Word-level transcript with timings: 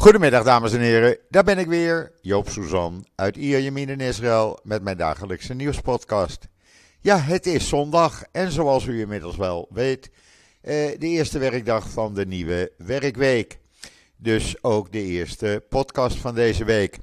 Goedemiddag 0.00 0.44
dames 0.44 0.72
en 0.72 0.80
heren, 0.80 1.18
daar 1.28 1.44
ben 1.44 1.58
ik 1.58 1.66
weer, 1.66 2.12
Joop 2.20 2.48
Suzan 2.48 3.06
uit 3.14 3.36
Ierjemien 3.36 3.88
in 3.88 4.00
Israël 4.00 4.58
met 4.62 4.82
mijn 4.82 4.96
dagelijkse 4.96 5.54
nieuwspodcast. 5.54 6.48
Ja, 7.00 7.18
het 7.18 7.46
is 7.46 7.68
zondag 7.68 8.22
en 8.32 8.52
zoals 8.52 8.86
u 8.86 9.00
inmiddels 9.00 9.36
wel 9.36 9.68
weet, 9.70 10.10
eh, 10.60 10.74
de 10.98 11.06
eerste 11.06 11.38
werkdag 11.38 11.90
van 11.90 12.14
de 12.14 12.26
nieuwe 12.26 12.72
werkweek. 12.76 13.58
Dus 14.16 14.62
ook 14.62 14.92
de 14.92 15.02
eerste 15.02 15.64
podcast 15.68 16.16
van 16.16 16.34
deze 16.34 16.64
week. 16.64 16.98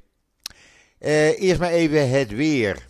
Eh, 1.00 1.42
eerst 1.42 1.60
maar 1.60 1.72
even 1.72 2.10
het 2.10 2.32
weer. 2.32 2.88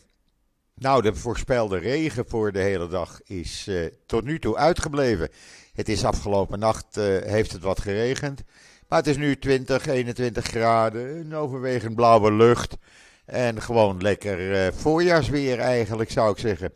Nou, 0.76 1.02
de 1.02 1.16
voorspelde 1.16 1.78
regen 1.78 2.26
voor 2.28 2.52
de 2.52 2.62
hele 2.62 2.88
dag 2.88 3.22
is 3.24 3.68
eh, 3.68 3.86
tot 4.06 4.24
nu 4.24 4.40
toe 4.40 4.58
uitgebleven. 4.58 5.30
Het 5.74 5.90
is 5.90 6.06
afgelopen 6.06 6.60
nacht, 6.60 6.96
heeft 7.26 7.52
het 7.52 7.62
wat 7.62 7.82
geregend. 7.82 8.44
Maar 8.88 9.00
het 9.00 9.08
is 9.08 9.18
nu 9.18 9.38
20, 9.38 9.88
21 9.88 10.46
graden, 10.46 11.18
een 11.18 11.36
overwegend 11.36 11.96
blauwe 11.96 12.32
lucht. 12.32 12.78
En 13.26 13.62
gewoon 13.62 14.02
lekker 14.02 14.66
uh, 14.66 14.74
voorjaarsweer 14.74 15.60
eigenlijk, 15.60 16.12
zou 16.12 16.32
ik 16.32 16.38
zeggen. 16.38 16.74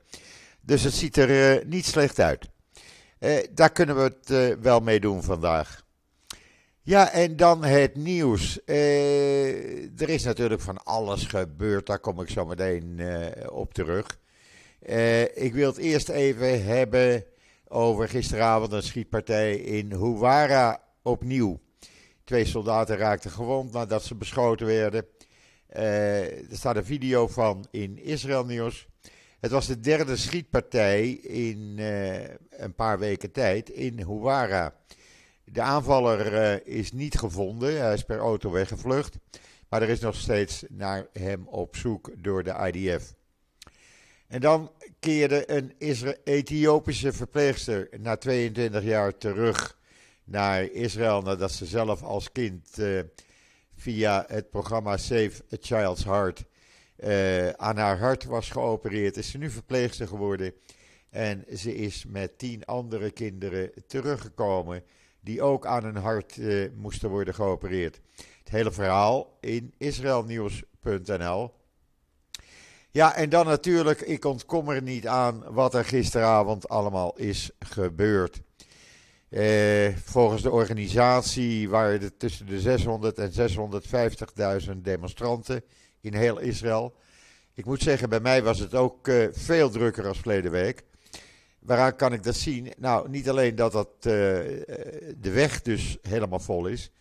Dus 0.62 0.84
het 0.84 0.94
ziet 0.94 1.18
er 1.18 1.60
uh, 1.60 1.66
niet 1.66 1.86
slecht 1.86 2.20
uit. 2.20 2.50
Uh, 3.20 3.38
daar 3.52 3.72
kunnen 3.72 3.96
we 3.96 4.02
het 4.02 4.60
wel 4.62 4.80
mee 4.80 5.00
doen 5.00 5.24
vandaag. 5.24 5.84
Ja, 6.82 7.12
en 7.12 7.36
dan 7.36 7.64
het 7.64 7.96
nieuws. 7.96 8.60
er 8.66 10.10
is 10.10 10.24
natuurlijk 10.24 10.62
van 10.62 10.84
alles 10.84 11.24
gebeurd, 11.24 11.86
daar 11.86 12.00
kom 12.00 12.22
ik 12.22 12.30
zo 12.30 12.46
meteen 12.46 13.02
op 13.50 13.74
terug. 13.74 14.20
ik 15.34 15.54
wil 15.54 15.68
het 15.68 15.78
eerst 15.78 16.10
even 16.10 16.66
hebben 16.66 17.24
over 17.68 18.10
gisteravond 18.10 18.72
een 18.72 18.84
schietpartij 18.84 19.56
in 19.56 19.94
Huwara 19.94 20.84
opnieuw. 21.02 21.60
Twee 22.32 22.46
soldaten 22.46 22.98
raakten 22.98 23.32
gewond 23.32 23.72
nadat 23.72 24.04
ze 24.04 24.16
beschoten 24.16 24.66
werden. 24.66 25.06
Uh, 25.76 26.22
er 26.24 26.58
staat 26.58 26.76
een 26.76 26.86
video 26.86 27.28
van 27.28 27.68
in 27.72 27.98
Israël 28.04 28.46
Nieuws. 28.46 28.88
Het 29.40 29.52
was 29.52 29.68
de 29.68 29.80
derde 29.80 30.18
schietpartij 30.18 31.10
in 31.12 31.76
uh, 31.78 32.24
een 32.50 32.76
paar 32.76 33.00
weken 33.00 33.32
tijd 33.32 33.70
in 33.70 33.98
Huwara. 33.98 34.76
De 35.44 35.62
aanvaller 35.62 36.34
uh, 36.34 36.78
is 36.78 36.92
niet 36.92 37.18
gevonden, 37.18 37.82
hij 37.82 37.94
is 37.94 38.04
per 38.04 38.18
auto 38.18 38.52
weggevlucht. 38.52 39.16
Maar 39.70 39.82
er 39.82 39.90
is 39.90 40.00
nog 40.00 40.16
steeds 40.16 40.64
naar 40.70 41.08
hem 41.14 41.48
op 41.48 41.76
zoek 41.76 42.12
door 42.18 42.44
de 42.44 42.72
IDF. 42.72 43.14
En 44.28 44.42
dan 44.42 44.72
keerde 45.00 45.52
een 45.52 45.74
Ethiopische 46.24 47.14
verpleegster 47.14 47.90
na 48.00 48.18
22 48.18 48.84
jaar 48.84 49.18
terug 49.18 49.80
naar 50.32 50.64
Israël 50.64 51.22
nadat 51.22 51.52
ze 51.52 51.66
zelf 51.66 52.04
als 52.04 52.32
kind 52.32 52.80
uh, 52.80 53.00
via 53.76 54.26
het 54.28 54.50
programma 54.50 54.98
Save 54.98 55.32
a 55.54 55.58
Child's 55.60 56.04
Heart 56.04 56.44
uh, 56.98 57.50
aan 57.50 57.78
haar 57.78 58.00
hart 58.00 58.26
was 58.26 58.50
geopereerd. 58.50 59.18
Is 59.18 59.30
ze 59.30 59.38
nu 59.38 59.50
verpleegster 59.50 60.08
geworden 60.08 60.54
en 61.10 61.46
ze 61.56 61.76
is 61.76 62.06
met 62.08 62.38
tien 62.38 62.66
andere 62.66 63.12
kinderen 63.12 63.72
teruggekomen 63.88 64.84
die 65.20 65.42
ook 65.42 65.66
aan 65.66 65.84
hun 65.84 65.96
hart 65.96 66.38
uh, 66.38 66.70
moesten 66.76 67.10
worden 67.10 67.34
geopereerd. 67.34 68.00
Het 68.16 68.50
hele 68.50 68.72
verhaal 68.72 69.38
in 69.40 69.74
israelnieuws.nl. 69.78 71.52
Ja, 72.92 73.16
en 73.16 73.30
dan 73.30 73.46
natuurlijk, 73.46 74.02
ik 74.02 74.26
ontkom 74.26 74.70
er 74.70 74.82
niet 74.82 75.08
aan 75.08 75.54
wat 75.54 75.74
er 75.74 75.86
gisteravond 75.86 76.70
allemaal 76.70 77.18
is 77.18 77.52
gebeurd. 77.60 78.42
Eh, 79.32 79.96
volgens 80.04 80.42
de 80.42 80.52
organisatie 80.52 81.70
waren 81.70 82.02
er 82.02 82.18
tussen 82.18 82.46
de 82.46 82.60
600 82.60 83.18
en 83.18 83.32
650.000 83.32 84.72
demonstranten 84.82 85.64
in 86.02 86.14
heel 86.14 86.40
Israël. 86.40 86.96
Ik 87.54 87.66
moet 87.66 87.82
zeggen, 87.82 88.10
bij 88.10 88.20
mij 88.20 88.44
was 88.44 88.60
het 88.60 88.76
ook 88.76 89.08
uh, 89.08 89.28
veel 89.32 89.70
drukker 89.70 90.08
als 90.08 90.18
verleden 90.18 90.52
week. 90.52 90.84
Waaraan 91.60 91.96
kan 91.96 92.14
ik 92.14 92.24
dat 92.24 92.36
zien? 92.36 92.74
Nou, 92.78 93.10
niet 93.10 93.30
alleen 93.30 93.56
dat 93.56 93.72
dat, 93.72 93.88
uh, 93.98 94.04
de 94.04 95.32
weg 95.32 95.62
dus 95.62 95.98
helemaal 96.02 96.40
vol 96.40 96.68
is. 96.68 96.92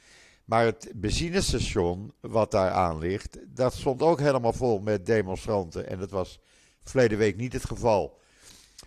Maar 0.44 0.64
het 0.64 0.92
benzinestation 0.94 2.12
wat 2.20 2.50
daar 2.50 2.70
aan 2.70 2.98
ligt, 2.98 3.38
dat 3.46 3.74
stond 3.74 4.02
ook 4.02 4.20
helemaal 4.20 4.52
vol 4.52 4.80
met 4.80 5.06
demonstranten. 5.06 5.88
En 5.88 5.98
dat 5.98 6.10
was 6.10 6.40
verleden 6.82 7.18
week 7.18 7.36
niet 7.36 7.52
het 7.52 7.64
geval. 7.64 8.18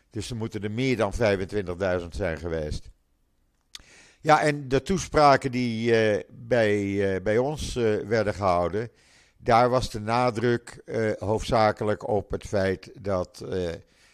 Dus 0.10 0.30
er 0.30 0.36
moeten 0.36 0.64
er 0.64 0.72
meer 0.72 0.98
dan 0.98 1.14
25.000 2.02 2.08
zijn 2.10 2.38
geweest. 2.38 2.92
Ja, 4.24 4.42
en 4.42 4.68
de 4.68 4.82
toespraken 4.82 5.52
die 5.52 5.92
uh, 5.92 6.20
bij, 6.30 6.82
uh, 6.84 7.22
bij 7.22 7.38
ons 7.38 7.76
uh, 7.76 7.96
werden 7.96 8.34
gehouden, 8.34 8.90
daar 9.38 9.70
was 9.70 9.92
de 9.92 10.00
nadruk 10.00 10.82
hoofdzakelijk 11.20 12.08
op 12.08 12.32
het 12.32 12.44
feit 12.44 12.92
dat 13.02 13.46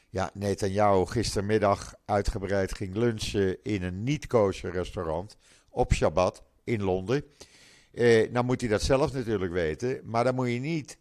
ja, 0.09 0.31
Netanyahu 0.33 1.05
gistermiddag 1.05 1.93
uitgebreid 2.05 2.75
ging 2.75 2.95
lunchen 2.95 3.57
in 3.63 3.83
een 3.83 4.03
niet-kosher 4.03 4.71
restaurant 4.71 5.37
op 5.69 5.93
Shabbat 5.93 6.43
in 6.63 6.83
Londen. 6.83 7.23
nou 8.31 8.45
moet 8.45 8.61
hij 8.61 8.69
dat 8.69 8.81
zelf 8.81 9.13
natuurlijk 9.13 9.51
weten, 9.51 10.01
maar 10.03 10.23
dan 10.23 10.35
moet 10.35 10.49
je 10.49 10.59
niet 10.59 10.97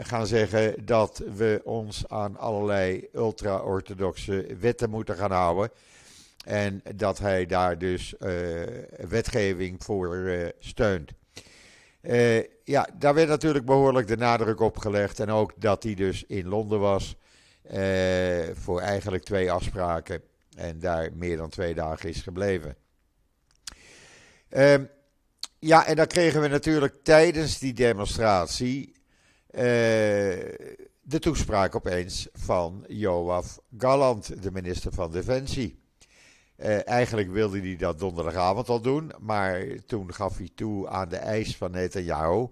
gaan 0.00 0.26
zeggen 0.26 0.86
dat 0.86 1.22
we 1.36 1.60
ons 1.64 2.08
aan 2.08 2.36
allerlei 2.36 3.08
ultra-orthodoxe 3.14 4.46
wetten 4.60 4.90
moeten 4.90 5.16
gaan 5.16 5.32
houden. 5.32 5.70
En 6.46 6.82
dat 6.94 7.18
hij 7.18 7.46
daar 7.46 7.78
dus 7.78 8.14
uh, 8.20 8.30
wetgeving 9.08 9.84
voor 9.84 10.16
uh, 10.16 10.48
steunt. 10.58 11.12
Uh, 12.02 12.42
ja, 12.64 12.88
daar 12.98 13.14
werd 13.14 13.28
natuurlijk 13.28 13.64
behoorlijk 13.64 14.06
de 14.06 14.16
nadruk 14.16 14.60
op 14.60 14.76
gelegd. 14.76 15.20
En 15.20 15.30
ook 15.30 15.52
dat 15.56 15.82
hij 15.82 15.94
dus 15.94 16.24
in 16.24 16.48
Londen 16.48 16.80
was 16.80 17.16
voor 18.52 18.80
eigenlijk 18.80 19.24
twee 19.24 19.52
afspraken. 19.52 20.22
En 20.56 20.78
daar 20.78 21.10
meer 21.14 21.36
dan 21.36 21.48
twee 21.48 21.74
dagen 21.74 22.08
is 22.08 22.22
gebleven. 22.22 22.76
Uh, 24.50 24.74
ja, 25.58 25.86
en 25.86 25.96
dan 25.96 26.06
kregen 26.06 26.40
we 26.40 26.48
natuurlijk 26.48 26.94
tijdens 27.02 27.58
die 27.58 27.72
demonstratie 27.72 28.94
de 31.02 31.18
toespraak 31.18 31.74
opeens 31.74 32.28
van 32.32 32.84
Joaf 32.88 33.58
Galland, 33.78 34.42
de 34.42 34.52
minister 34.52 34.92
van 34.92 35.10
Defensie. 35.10 35.84
Uh, 36.58 36.88
eigenlijk 36.88 37.30
wilde 37.30 37.60
hij 37.60 37.76
dat 37.76 37.98
donderdagavond 37.98 38.68
al 38.68 38.80
doen, 38.80 39.12
maar 39.20 39.64
toen 39.86 40.14
gaf 40.14 40.36
hij 40.38 40.50
toe 40.54 40.88
aan 40.88 41.08
de 41.08 41.16
eis 41.16 41.56
van 41.56 41.70
Netanyahu 41.70 42.48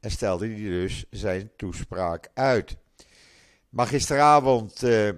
en 0.00 0.10
stelde 0.10 0.46
hij 0.46 0.62
dus 0.62 1.04
zijn 1.10 1.50
toespraak 1.56 2.30
uit. 2.34 2.76
Maar 3.68 3.86
gisteravond, 3.86 4.82
uh, 4.82 5.10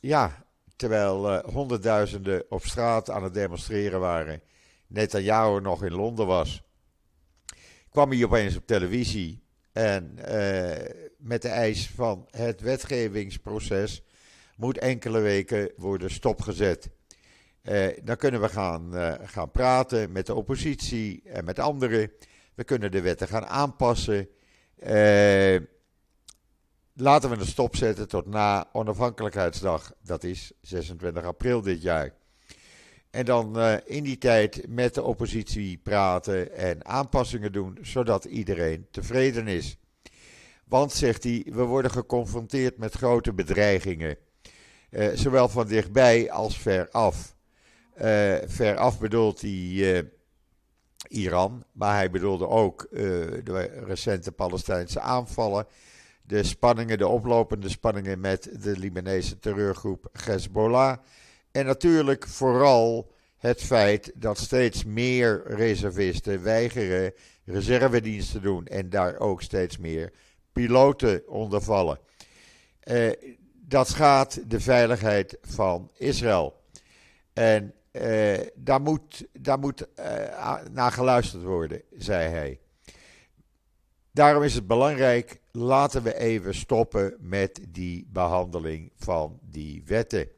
ja, 0.00 0.44
terwijl 0.76 1.32
uh, 1.32 1.44
honderdduizenden 1.44 2.44
op 2.48 2.64
straat 2.64 3.10
aan 3.10 3.22
het 3.22 3.34
demonstreren 3.34 4.00
waren, 4.00 4.42
Netanyahu 4.86 5.60
nog 5.60 5.84
in 5.84 5.92
Londen 5.92 6.26
was, 6.26 6.62
kwam 7.90 8.10
hij 8.10 8.24
opeens 8.24 8.56
op 8.56 8.66
televisie 8.66 9.42
en 9.72 10.14
met 11.18 11.42
de 11.42 11.48
eis 11.48 11.90
van 11.90 12.28
het 12.30 12.60
wetgevingsproces 12.60 14.02
moet 14.56 14.78
enkele 14.78 15.20
weken 15.20 15.72
worden 15.76 16.10
stopgezet. 16.10 16.90
Uh, 17.68 17.86
dan 18.02 18.16
kunnen 18.16 18.40
we 18.40 18.48
gaan, 18.48 18.94
uh, 18.94 19.14
gaan 19.24 19.50
praten 19.50 20.12
met 20.12 20.26
de 20.26 20.34
oppositie 20.34 21.22
en 21.24 21.44
met 21.44 21.58
anderen. 21.58 22.12
We 22.54 22.64
kunnen 22.64 22.90
de 22.90 23.00
wetten 23.00 23.28
gaan 23.28 23.46
aanpassen. 23.46 24.28
Uh, 24.78 25.56
laten 26.94 27.30
we 27.30 27.36
een 27.36 27.46
stop 27.46 27.76
zetten 27.76 28.08
tot 28.08 28.26
na 28.26 28.68
onafhankelijkheidsdag. 28.72 29.92
Dat 30.02 30.24
is 30.24 30.52
26 30.60 31.24
april 31.24 31.60
dit 31.60 31.82
jaar. 31.82 32.14
En 33.10 33.24
dan 33.24 33.60
in 33.84 34.02
die 34.02 34.18
tijd 34.18 34.68
met 34.68 34.94
de 34.94 35.02
oppositie 35.02 35.78
praten 35.78 36.56
en 36.56 36.86
aanpassingen 36.86 37.52
doen, 37.52 37.78
zodat 37.82 38.24
iedereen 38.24 38.86
tevreden 38.90 39.48
is. 39.48 39.78
Want, 40.64 40.92
zegt 40.92 41.24
hij, 41.24 41.46
we 41.50 41.62
worden 41.62 41.90
geconfronteerd 41.90 42.78
met 42.78 42.94
grote 42.94 43.32
bedreigingen. 43.32 44.16
zowel 45.14 45.48
van 45.48 45.66
dichtbij 45.66 46.30
als 46.30 46.58
ver 46.58 46.90
af. 46.90 47.16
Uh, 47.32 47.37
veraf 48.46 48.98
bedoelt 48.98 49.40
hij 49.40 49.50
uh, 49.50 50.02
Iran, 51.08 51.64
maar 51.72 51.94
hij 51.94 52.10
bedoelde 52.10 52.48
ook 52.48 52.86
uh, 52.90 53.00
de 53.44 53.82
recente 53.84 54.32
Palestijnse 54.32 55.00
aanvallen, 55.00 55.66
de 56.22 56.42
spanningen, 56.42 56.98
de 56.98 57.08
oplopende 57.08 57.68
spanningen 57.68 58.20
met 58.20 58.62
de 58.62 58.78
Libanese 58.78 59.38
terreurgroep 59.38 60.08
Hezbollah 60.24 60.96
en 61.50 61.66
natuurlijk 61.66 62.26
vooral 62.26 63.12
het 63.36 63.62
feit 63.62 64.12
dat 64.14 64.38
steeds 64.38 64.84
meer 64.84 65.42
reservisten 65.46 66.42
weigeren 66.42 67.12
reservedienst 67.44 68.32
te 68.32 68.40
doen 68.40 68.66
en 68.66 68.90
daar 68.90 69.18
ook 69.18 69.42
steeds 69.42 69.78
meer 69.78 70.12
piloten 70.52 71.28
onder 71.28 71.62
vallen. 71.62 71.98
dat 73.54 73.88
schaadt 73.88 74.50
de 74.50 74.60
veiligheid 74.60 75.38
van 75.42 75.90
Israël. 75.96 76.56
En 77.32 77.74
daar 78.54 78.80
moet, 78.80 79.26
daar 79.32 79.58
moet 79.58 79.86
naar 80.72 80.92
geluisterd 80.92 81.42
worden, 81.42 81.82
zei 81.96 82.28
hij. 82.28 82.60
Daarom 84.12 84.42
is 84.42 84.54
het 84.54 84.66
belangrijk, 84.66 85.40
laten 85.52 86.02
we 86.02 86.18
even 86.18 86.54
stoppen 86.54 87.16
met 87.20 87.60
die 87.68 88.08
behandeling 88.12 88.92
van 88.96 89.38
die 89.42 89.82
wetten. 89.86 90.28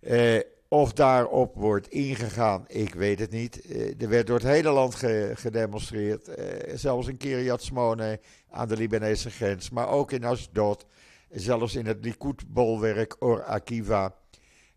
Uh, 0.00 0.40
of 0.68 0.92
daarop 0.92 1.54
wordt 1.54 1.88
ingegaan, 1.88 2.64
ik 2.66 2.94
weet 2.94 3.18
het 3.18 3.30
niet. 3.30 3.74
Er 4.02 4.08
werd 4.08 4.26
door 4.26 4.36
het 4.38 4.46
hele 4.46 4.70
land 4.70 4.94
gedemonstreerd. 5.34 6.30
Zelfs 6.74 7.08
in 7.08 7.16
Kiryat 7.16 7.62
Smone 7.62 8.20
aan 8.50 8.68
de 8.68 8.76
Libanese 8.76 9.30
grens. 9.30 9.70
Maar 9.70 9.88
ook 9.88 10.12
in 10.12 10.24
Ashdod. 10.24 10.86
Zelfs 11.30 11.74
in 11.74 11.86
het 11.86 12.04
Likud-bolwerk 12.04 13.16
Or 13.18 13.42
Akiva. 13.42 14.14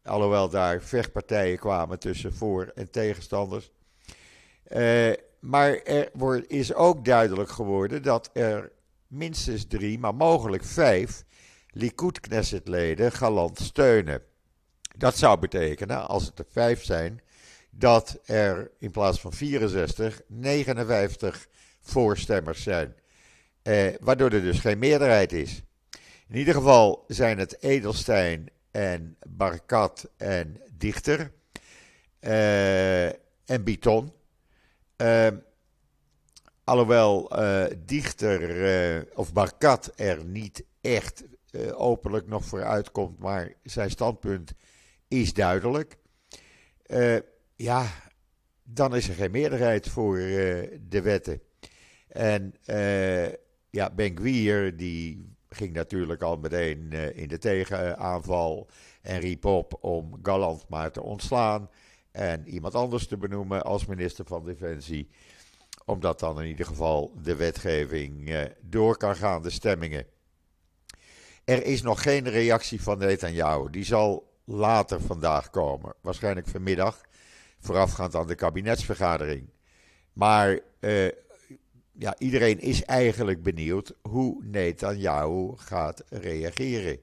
Alhoewel 0.07 0.50
daar 0.50 0.81
vechtpartijen 0.81 1.57
kwamen 1.57 2.00
tussen 2.00 2.33
voor- 2.33 2.71
en 2.75 2.92
tegenstanders. 2.92 3.71
maar 5.39 5.74
er 5.83 6.09
wordt, 6.13 6.50
is 6.50 6.74
ook 6.74 7.06
duidelijk 7.06 7.50
geworden 7.50 8.04
dat 8.04 8.30
er 8.33 8.71
minstens 9.07 9.68
drie, 9.68 10.00
maar 10.00 10.15
mogelijk 10.15 10.63
vijf 10.63 11.24
Likud-Knesset-leden 11.71 13.12
galant 13.12 13.59
steunen. 13.59 14.21
Dat 14.98 15.18
zou 15.18 15.39
betekenen, 15.39 16.07
als 16.07 16.25
het 16.25 16.39
er 16.39 16.45
vijf 16.50 16.83
zijn, 16.83 17.21
dat 17.69 18.19
er 18.25 18.71
in 18.80 18.92
plaats 18.92 19.19
van 19.19 19.33
64 19.33 20.21
59 20.27 21.48
voorstemmers 21.81 22.63
zijn. 22.63 22.95
Eh, 23.62 23.88
waardoor 24.00 24.30
er 24.30 24.42
dus 24.42 24.59
geen 24.59 24.80
meerderheid 24.80 25.33
is. 25.33 25.62
In 26.27 26.38
ieder 26.38 26.54
geval 26.54 27.04
zijn 27.07 27.38
het 27.38 27.62
Edelstein 27.62 28.50
en 28.77 29.18
Barkat 29.27 30.09
en 30.18 30.62
Dichter 30.71 31.31
eh, 32.19 33.06
en 33.45 33.63
Biton. 33.63 34.12
Uh, 34.97 35.27
alhoewel 36.63 37.39
uh, 37.39 37.65
Dichter 37.85 38.41
uh, 38.95 39.01
of 39.13 39.33
Barkat 39.33 39.91
er 39.95 40.25
niet 40.25 40.65
echt 40.81 41.24
openlijk 41.74 42.27
nog 42.27 42.45
voor 42.45 42.63
uitkomt, 42.63 43.19
maar 43.19 43.53
zijn 43.63 43.89
standpunt 43.89 44.53
is 45.07 45.33
duidelijk. 45.33 45.97
Ja, 47.56 47.85
dan 48.63 48.95
is 48.95 49.09
er 49.09 49.15
geen 49.15 49.31
meerderheid 49.31 49.89
voor 49.89 50.18
de 50.18 51.01
wetten. 51.03 51.41
En 52.07 52.53
ja, 53.69 53.89
Ben 53.95 54.75
die 54.75 55.36
ging 55.49 55.73
natuurlijk 55.73 56.21
al 56.21 56.38
meteen 56.38 56.91
in 56.91 57.27
de 57.27 57.38
tegenaanval 57.38 58.67
en 59.01 59.19
riep 59.19 59.45
op 59.45 59.77
om 59.81 60.19
Galant 60.23 60.65
maar 60.69 60.91
te 60.91 61.01
ontslaan 61.01 61.69
en 62.11 62.47
iemand 62.47 62.75
anders 62.75 63.07
te 63.07 63.17
benoemen 63.17 63.63
als 63.63 63.85
minister 63.85 64.25
van 64.25 64.45
Defensie. 64.45 65.09
Omdat 65.85 66.19
dan 66.19 66.41
in 66.41 66.47
ieder 66.47 66.65
geval 66.65 67.13
de 67.21 67.35
wetgeving 67.35 68.35
door 68.61 68.97
kan 68.97 69.15
gaan, 69.15 69.41
de 69.41 69.49
stemmingen. 69.49 70.05
Er 71.44 71.65
is 71.65 71.81
nog 71.81 72.01
geen 72.01 72.29
reactie 72.29 72.81
van 72.81 72.97
Netanyahu. 72.97 73.69
Die 73.69 73.85
zal 73.85 74.35
later 74.44 75.01
vandaag 75.01 75.49
komen. 75.49 75.94
Waarschijnlijk 76.01 76.47
vanmiddag, 76.47 77.01
voorafgaand 77.59 78.15
aan 78.15 78.27
de 78.27 78.35
kabinetsvergadering. 78.35 79.49
Maar 80.13 80.59
uh, 80.79 81.07
ja, 81.99 82.15
iedereen 82.17 82.59
is 82.59 82.83
eigenlijk 82.83 83.44
benieuwd 83.44 83.94
hoe 84.01 84.44
Netanyahu 84.44 85.53
gaat 85.55 86.03
reageren. 86.09 86.99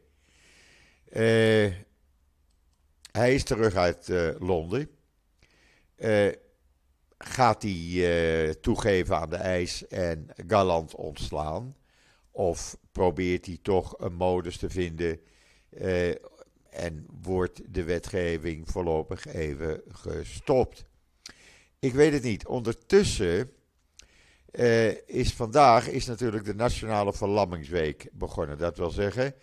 Uh, 1.13 1.73
hij 3.13 3.35
is 3.35 3.45
terug 3.45 3.75
uit 3.75 4.09
uh, 4.09 4.31
Londen. 4.39 4.89
gaat 7.19 7.63
hij 7.63 8.55
toegeven 8.61 9.17
aan 9.17 9.31
de 9.31 9.37
eis 9.37 9.87
en 9.87 10.27
galant 10.47 10.95
ontslaan? 10.95 11.77
Of 12.31 12.77
probeert 12.93 13.47
hij 13.47 13.59
toch 13.63 13.99
een 13.99 14.15
modus 14.15 14.57
te 14.57 14.71
vinden 14.71 15.21
en 16.71 17.07
wordt 17.23 17.75
de 17.75 17.85
wetgeving 17.85 18.69
voorlopig 18.71 19.27
even 19.27 19.83
gestopt. 19.89 20.85
Ik 21.79 21.93
weet 21.93 22.13
het 22.13 22.23
niet. 22.23 22.47
Ondertussen 22.47 23.51
uh, 24.59 25.09
is 25.09 25.33
vandaag 25.33 25.89
is 25.89 26.07
natuurlijk 26.07 26.45
de 26.45 26.55
Nationale 26.55 27.13
Verlammingsweek 27.13 28.09
begonnen. 28.13 28.59
Dat 28.59 28.77
wil 28.77 28.91
zeggen 28.91 29.35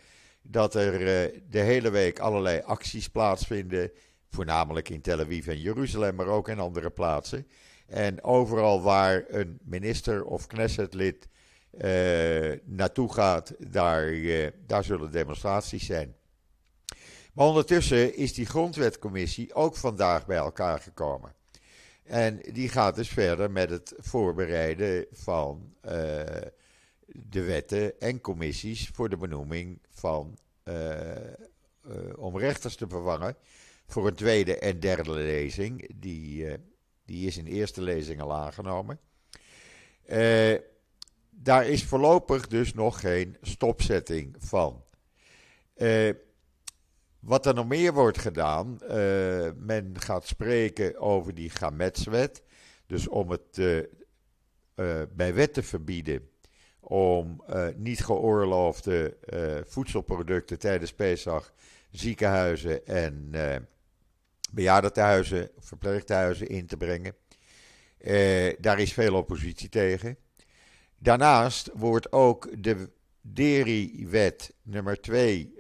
dat 0.42 0.76
er 0.76 0.94
uh, 0.94 1.42
de 1.50 1.60
hele 1.60 1.90
week 1.90 2.20
allerlei 2.20 2.62
acties 2.62 3.10
plaatsvinden. 3.10 3.92
Voornamelijk 4.30 4.90
in 4.90 5.02
Tel 5.02 5.20
Aviv 5.20 5.48
en 5.48 5.60
Jeruzalem, 5.60 6.16
maar 6.16 6.28
ook 6.28 6.50
in 6.50 6.60
andere 6.60 6.90
plaatsen. 6.90 7.48
En 7.88 8.24
overal 8.24 8.82
waar 8.82 9.24
een 9.28 9.60
minister 9.64 10.24
of 10.24 10.48
Knessetlid 10.48 11.28
uh, 11.72 12.52
naartoe 12.66 13.14
gaat, 13.14 13.54
daar, 13.58 14.14
daar 14.66 14.84
zullen 14.84 15.12
demonstraties 15.12 15.86
zijn. 15.86 16.16
Maar 17.34 17.46
ondertussen 17.46 18.16
is 18.16 18.34
die 18.34 18.46
grondwetcommissie 18.46 19.54
ook 19.54 19.76
vandaag 19.76 20.26
bij 20.26 20.38
elkaar 20.38 20.80
gekomen. 20.80 21.34
En 22.04 22.40
die 22.52 22.70
gaat 22.70 22.96
dus 22.96 23.10
verder 23.10 23.52
met 23.52 23.70
het 23.70 23.94
voorbereiden 23.98 25.06
van 25.12 25.74
uh, 25.86 25.92
de 27.06 27.44
wetten 27.44 28.00
en 28.00 28.22
commissies 28.22 28.90
voor 28.94 29.10
de 29.10 29.18
benoeming 29.18 29.80
van 29.90 30.38
uh, 30.64 31.00
uh, 31.16 32.18
om 32.18 32.38
rechters 32.38 32.76
te 32.76 32.88
vervangen 32.88 33.36
voor 33.86 34.08
een 34.08 34.16
tweede 34.16 34.60
en 34.60 34.80
derde 34.80 35.12
lezing. 35.12 35.90
Die, 35.96 36.48
die 37.06 37.28
is 37.28 37.38
in 37.38 37.46
eerste 37.46 37.82
lezing 37.82 38.22
al 38.22 38.34
aangenomen. 38.34 39.00
daar 41.30 41.68
is 41.68 41.84
voorlopig 41.84 42.48
dus 42.48 42.74
nog 42.74 43.00
geen 43.00 43.38
stopzetting 43.42 44.36
van. 44.40 44.84
Wat 47.22 47.46
er 47.46 47.54
nog 47.54 47.68
meer 47.68 47.94
wordt 47.94 48.18
gedaan, 48.18 48.80
uh, 48.84 48.90
men 49.56 49.94
gaat 49.94 50.28
spreken 50.28 51.00
over 51.00 51.34
die 51.34 51.50
Gametswet. 51.50 52.44
Dus 52.86 53.08
om 53.08 53.30
het 53.30 53.58
uh, 53.58 53.78
uh, 53.78 53.86
bij 55.16 55.34
wet 55.34 55.54
te 55.54 55.64
verbieden 55.64 56.30
om 56.80 57.44
niet 57.76 58.04
geoorloofde 58.04 59.18
voedselproducten 59.68 60.60
tijdens 60.60 60.94
Pesach, 60.94 61.54
ziekenhuizen 61.92 62.86
en 62.86 63.32
bejaardentehuizen, 64.52 65.50
verpleeghuizen 65.60 66.48
in 66.48 66.66
te 66.66 66.78
brengen. 66.78 67.16
daar 68.60 68.80
is 68.80 68.94
veel 68.94 69.16
oppositie 69.16 69.70
tegen. 69.70 70.18
Daarnaast 70.98 71.70
wordt 71.74 72.12
ook 72.12 72.64
de 72.64 72.90
Deri-wet 73.22 74.54
nummer 74.64 75.02
2 75.02 75.54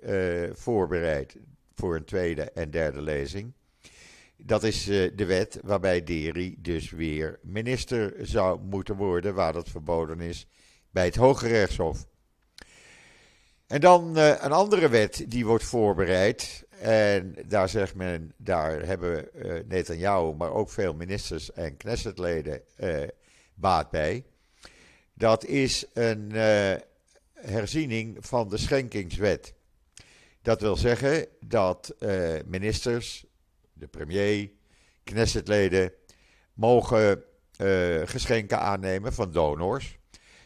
voorbereid 0.54 1.38
voor 1.82 1.96
een 1.96 2.06
tweede 2.06 2.52
en 2.52 2.72
derde 2.72 3.02
lezing. 3.02 3.54
Dat 4.38 4.64
is 4.64 4.88
uh, 4.88 5.12
de 5.16 5.26
wet 5.26 5.60
waarbij 5.64 6.04
Deri 6.04 6.56
dus 6.60 6.92
weer 6.92 7.40
minister 7.42 8.14
zou 8.22 8.60
moeten 8.60 8.96
worden, 8.96 9.34
waar 9.34 9.54
dat 9.54 9.70
verboden 9.70 10.20
is, 10.20 10.48
bij 10.92 11.06
het 11.06 11.16
Hoge 11.16 11.48
Rechtshof. 11.48 12.06
En 13.68 13.82
dan 13.82 14.18
uh, 14.18 14.28
een 14.28 14.52
andere 14.52 14.90
wet 14.90 15.26
die 15.28 15.46
wordt 15.46 15.64
voorbereid. 15.64 16.66
En 16.80 17.36
daar 17.48 17.70
zegt 17.70 17.96
men, 17.96 18.34
daar 18.38 18.86
hebben 18.86 19.28
uh, 19.36 19.54
Netanyahu, 19.68 20.34
maar 20.34 20.52
ook 20.52 20.70
veel 20.70 20.94
ministers 20.94 21.52
en 21.52 21.78
Knessetleden 21.78 22.62
baat 23.54 23.90
bij. 23.90 24.24
Dat 25.14 25.46
is 25.46 25.86
een 25.94 26.32
herziening 27.34 28.18
van 28.20 28.50
de 28.50 28.58
schenkingswet. 28.58 29.54
Dat 30.42 30.62
wil 30.62 30.76
zeggen 30.76 31.28
dat 31.46 31.96
uh, 32.00 32.34
ministers, 32.46 33.26
de 33.74 33.88
premier, 33.88 34.52
Knessetleden 35.04 35.94
mogen 36.54 37.24
uh, 37.58 38.02
geschenken 38.06 38.60
aannemen 38.60 39.14
van 39.14 39.32
donors. 39.32 40.00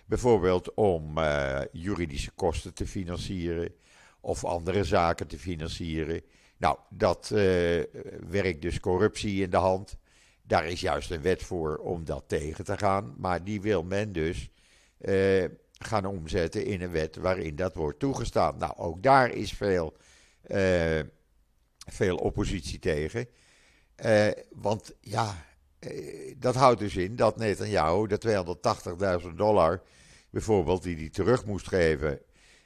Bijvoorbeeld 0.05 0.73
om 0.73 1.17
uh, 1.17 1.59
juridische 1.71 2.31
kosten 2.31 2.73
te 2.73 2.87
financieren 2.87 3.73
of 4.21 4.45
andere 4.45 4.83
zaken 4.83 5.27
te 5.27 5.39
financieren. 5.39 6.21
Nou, 6.57 6.77
dat 6.89 7.29
werkt 8.29 8.61
dus 8.61 8.79
corruptie 8.79 9.43
in 9.43 9.49
de 9.49 9.57
hand. 9.57 9.97
Daar 10.41 10.65
is 10.67 10.81
juist 10.81 11.11
een 11.11 11.21
wet 11.21 11.43
voor 11.43 11.77
om 11.77 12.05
dat 12.05 12.23
tegen 12.27 12.65
te 12.65 12.77
gaan. 12.77 13.15
Maar 13.17 13.43
die 13.43 13.61
wil 13.61 13.83
men 13.83 14.11
dus 14.11 14.49
gaan 15.77 16.05
omzetten 16.05 16.65
in 16.65 16.81
een 16.81 16.91
wet 16.91 17.15
waarin 17.15 17.55
dat 17.55 17.75
wordt 17.75 17.99
toegestaan. 17.99 18.57
Nou, 18.57 18.73
ook 18.77 19.03
daar 19.03 19.29
is 19.31 19.53
veel, 19.53 19.97
uh, 20.47 20.99
veel 21.89 22.17
oppositie 22.17 22.79
tegen. 22.79 23.27
Uh, 24.05 24.27
want 24.51 24.93
ja, 25.01 25.45
uh, 25.79 26.33
dat 26.37 26.55
houdt 26.55 26.79
dus 26.79 26.95
in 26.95 27.15
dat 27.15 27.37
Netanyahu 27.37 28.07
de 28.07 28.45
280.000 29.27 29.35
dollar, 29.35 29.81
bijvoorbeeld, 30.29 30.83
die 30.83 30.95
hij 30.95 31.09
terug 31.09 31.45
moest 31.45 31.67
geven, 31.67 32.19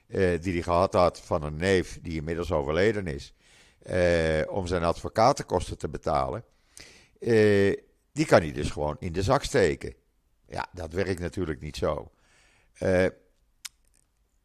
die 0.08 0.54
hij 0.54 0.62
gehad 0.62 0.94
had 0.94 1.20
van 1.20 1.44
een 1.44 1.56
neef 1.56 2.00
die 2.02 2.16
inmiddels 2.16 2.52
overleden 2.52 3.08
is, 3.08 3.34
om 4.48 4.68
zijn 4.68 4.84
advocatenkosten 4.84 5.78
te 5.78 5.90
betalen. 5.90 6.44
die 8.12 8.26
kan 8.26 8.42
hij 8.42 8.52
dus 8.52 8.70
gewoon 8.70 8.96
in 9.00 9.14
de 9.14 9.24
zak 9.24 9.44
steken. 9.44 9.94
Ja, 10.48 10.68
dat 10.74 10.94
werkt 10.94 11.20
natuurlijk 11.20 11.62
niet 11.62 11.78
zo. 11.78 12.12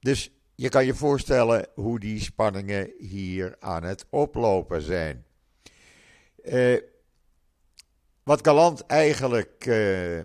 Dus 0.01 0.31
je 0.55 0.69
kan 0.69 0.87
je 0.87 0.95
voorstellen 0.95 1.67
hoe 1.75 2.01
die 2.01 2.21
spanningen 2.21 2.93
hier 2.99 3.57
aan 3.59 3.83
het 3.83 4.05
oplopen 4.11 4.83
zijn. 4.83 5.25
Uh, 6.45 6.79
wat 8.23 8.47
Galant 8.47 8.87
eigenlijk 8.87 9.67
uh, 9.67 10.21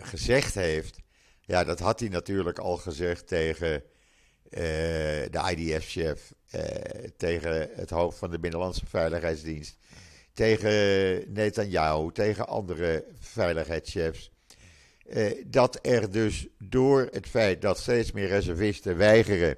gezegd 0.00 0.54
heeft, 0.54 0.98
ja, 1.40 1.64
dat 1.64 1.78
had 1.78 2.00
hij 2.00 2.08
natuurlijk 2.08 2.58
al 2.58 2.76
gezegd 2.76 3.26
tegen 3.26 3.82
de 5.30 5.54
IDF-chef, 5.56 6.32
tegen 7.16 7.70
het 7.72 7.90
hoofd 7.90 8.18
van 8.18 8.30
de 8.30 8.38
Binnenlandse 8.38 8.86
Veiligheidsdienst, 8.86 9.76
tegen 10.32 11.32
Netanyahu, 11.32 12.12
tegen 12.12 12.46
andere 12.46 13.04
veiligheidschefs. 13.18 14.33
Dat 15.46 15.78
er 15.82 16.10
dus 16.10 16.46
door 16.58 17.08
het 17.12 17.26
feit 17.26 17.62
dat 17.62 17.78
steeds 17.78 18.12
meer 18.12 18.28
reservisten 18.28 18.96
weigeren 18.96 19.56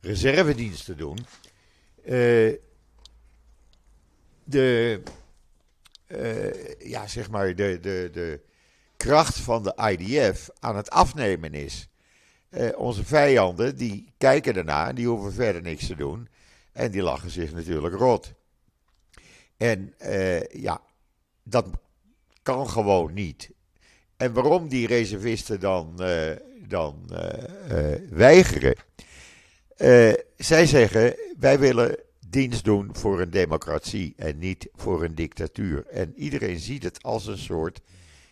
reservedienst 0.00 0.84
te 0.84 0.94
doen, 0.94 1.18
de 4.44 5.02
uh, 6.16 6.78
ja, 6.78 7.06
zeg 7.06 7.30
maar 7.30 7.54
de, 7.54 7.78
de, 7.80 8.08
de 8.12 8.40
kracht 8.96 9.38
van 9.38 9.62
de 9.62 9.96
IDF 9.98 10.48
aan 10.58 10.76
het 10.76 10.90
afnemen 10.90 11.54
is. 11.54 11.88
Uh, 12.50 12.78
onze 12.78 13.04
vijanden 13.04 13.76
die 13.76 14.12
kijken 14.18 14.56
ernaar, 14.56 14.94
die 14.94 15.06
hoeven 15.06 15.32
verder 15.32 15.62
niks 15.62 15.86
te 15.86 15.96
doen. 15.96 16.28
En 16.72 16.90
die 16.90 17.02
lachen 17.02 17.30
zich 17.30 17.52
natuurlijk 17.52 17.94
rot. 17.94 18.32
En 19.56 19.94
uh, 20.02 20.42
ja, 20.42 20.80
dat 21.42 21.66
kan 22.42 22.70
gewoon 22.70 23.12
niet. 23.12 23.50
En 24.20 24.32
waarom 24.32 24.68
die 24.68 24.86
reservisten 24.86 25.60
dan, 25.60 25.94
dan 26.68 27.10
weigeren? 28.10 28.74
zij 30.36 30.66
zeggen: 30.66 31.14
wij 31.38 31.58
willen 31.58 31.96
dienst 32.26 32.64
doen 32.64 32.88
voor 32.92 33.20
een 33.20 33.30
democratie 33.30 34.14
en 34.16 34.38
niet 34.38 34.68
voor 34.74 35.04
een 35.04 35.14
dictatuur. 35.14 35.86
En 35.86 36.12
iedereen 36.16 36.58
ziet 36.58 36.82
het 36.82 37.02
als 37.02 37.26
een 37.26 37.38
soort 37.38 37.80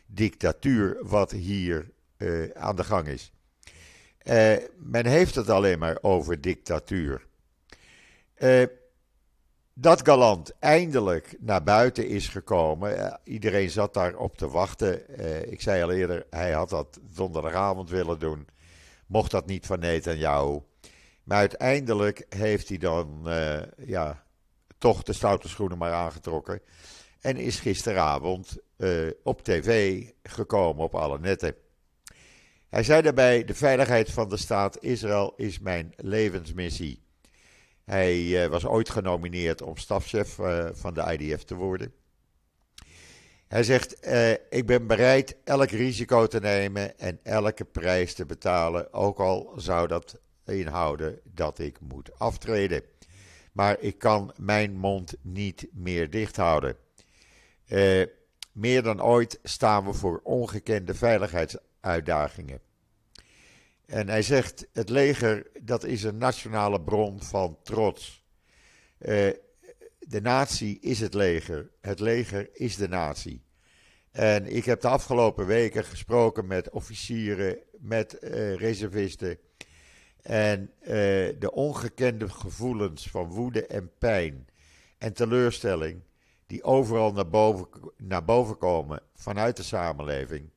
dictatuur 0.07 0.99
wat 1.01 1.31
hier 1.31 1.91
aan 2.55 2.77
de 2.77 2.85
gang 2.85 3.07
is. 3.07 3.33
Men 4.77 5.07
heeft 5.07 5.35
het 5.35 5.51
alleen 5.51 5.79
maar 5.79 5.99
over 6.01 6.41
dictatuur. 6.41 7.27
Dat 9.81 10.07
Galant 10.07 10.59
eindelijk 10.59 11.37
naar 11.41 11.63
buiten 11.63 12.09
is 12.09 12.29
gekomen. 12.29 13.21
iedereen 13.25 13.71
zat 13.71 13.95
daarop 13.95 14.37
te 14.37 14.49
wachten. 14.49 15.03
ik 15.53 15.61
zei 15.61 15.83
al 15.83 15.91
eerder, 15.91 16.27
hij 16.31 16.53
had 16.53 16.69
dat 16.69 16.99
donderdagavond 17.15 17.91
willen 17.91 18.19
doen. 18.19 18.49
Mocht 19.07 19.31
dat 19.31 19.47
niet 19.47 19.67
van 19.67 19.79
Netanyahu. 19.79 20.61
Maar 21.25 21.39
uiteindelijk 21.39 22.27
heeft 22.29 22.69
hij 22.69 22.79
dan 22.79 23.23
uh, 23.27 23.61
ja, 23.77 24.25
toch 24.79 25.03
de 25.03 25.13
stoute 25.13 25.49
schoenen 25.49 25.79
maar 25.79 25.93
aangetrokken. 25.93 26.61
En 27.21 27.37
is 27.37 27.61
gisteravond 27.61 28.57
op 29.23 29.43
tv 29.43 30.03
gekomen 30.23 30.85
op 30.85 30.95
alle 30.95 31.19
netten. 31.19 31.55
Hij 32.69 32.83
zei 32.83 33.03
daarbij: 33.03 33.45
De 33.45 33.55
veiligheid 33.55 34.11
van 34.11 34.29
de 34.29 34.37
staat 34.37 34.83
Israël 34.83 35.33
is 35.37 35.59
mijn 35.59 35.93
levensmissie. 35.97 37.07
Hij 37.89 38.19
uh, 38.19 38.47
was 38.47 38.67
ooit 38.67 38.91
genomineerd 38.91 39.63
om 39.63 39.77
stafchef 39.77 40.39
van 40.73 40.95
de 40.95 41.17
IDF 41.19 41.45
te 41.45 41.55
worden. 41.55 41.93
Hij 43.47 43.63
zegt: 43.63 44.09
Ik 44.51 44.67
ben 44.67 44.87
bereid 44.87 45.37
elk 45.45 45.71
risico 45.71 46.27
te 46.27 46.41
nemen 46.41 46.99
en 46.99 47.21
elke 47.23 47.65
prijs 47.65 48.15
te 48.15 48.27
betalen, 48.27 48.93
ook 48.93 49.19
al 49.19 49.53
zou 49.57 49.87
dat 49.87 50.21
inhouden 50.47 51.21
dat 51.25 51.59
ik 51.59 51.81
moet 51.81 52.19
aftreden. 52.19 52.83
Maar 53.53 53.81
ik 53.81 53.99
kan 53.99 54.33
mijn 54.37 54.77
mond 54.77 55.15
niet 55.23 55.69
meer 55.73 56.11
dicht 56.11 56.37
houden. 56.37 56.77
Meer 58.53 58.83
dan 58.83 59.03
ooit 59.03 59.39
staan 59.43 59.85
we 59.85 59.93
voor 59.93 60.21
ongekende 60.25 60.95
veiligheidsuitdagingen. 60.95 62.61
En 63.89 64.09
hij 64.09 64.23
zegt: 64.23 64.67
het 64.73 64.89
leger 64.89 65.47
dat 65.63 65.85
is 65.85 66.03
een 66.03 66.19
nationale 66.19 66.81
bron 66.81 67.23
van 67.23 67.59
trots. 67.63 68.25
Uh, 68.99 69.09
de 69.99 70.21
natie 70.21 70.79
is 70.81 71.01
het 71.01 71.15
leger. 71.15 71.71
Het 71.81 72.01
leger 72.01 72.49
is 72.53 72.77
de 72.77 72.89
natie. 72.89 73.43
En 74.11 74.57
ik 74.57 74.65
heb 74.65 74.81
de 74.81 74.89
afgelopen 74.89 75.47
weken 75.47 75.85
gesproken 75.85 76.47
met 76.47 76.71
officieren, 76.71 77.59
met 77.79 78.19
uh, 78.21 78.55
reservisten, 78.55 79.39
en 80.23 80.71
uh, 80.81 80.87
de 81.39 81.51
ongekende 81.53 82.29
gevoelens 82.29 83.11
van 83.11 83.29
woede 83.29 83.67
en 83.67 83.91
pijn 83.99 84.49
en 84.99 85.13
teleurstelling, 85.13 86.03
die 86.47 86.63
overal 86.63 87.13
naar 87.13 87.29
boven, 87.29 87.69
naar 87.97 88.25
boven 88.25 88.59
komen 88.59 89.03
vanuit 89.15 89.57
de 89.57 89.63
samenleving. 89.63 90.51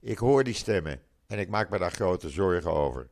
Ik 0.00 0.18
hoor 0.18 0.44
die 0.44 0.54
stemmen 0.54 1.00
en 1.26 1.38
ik 1.38 1.48
maak 1.48 1.70
me 1.70 1.78
daar 1.78 1.90
grote 1.90 2.28
zorgen 2.28 2.72
over. 2.72 3.08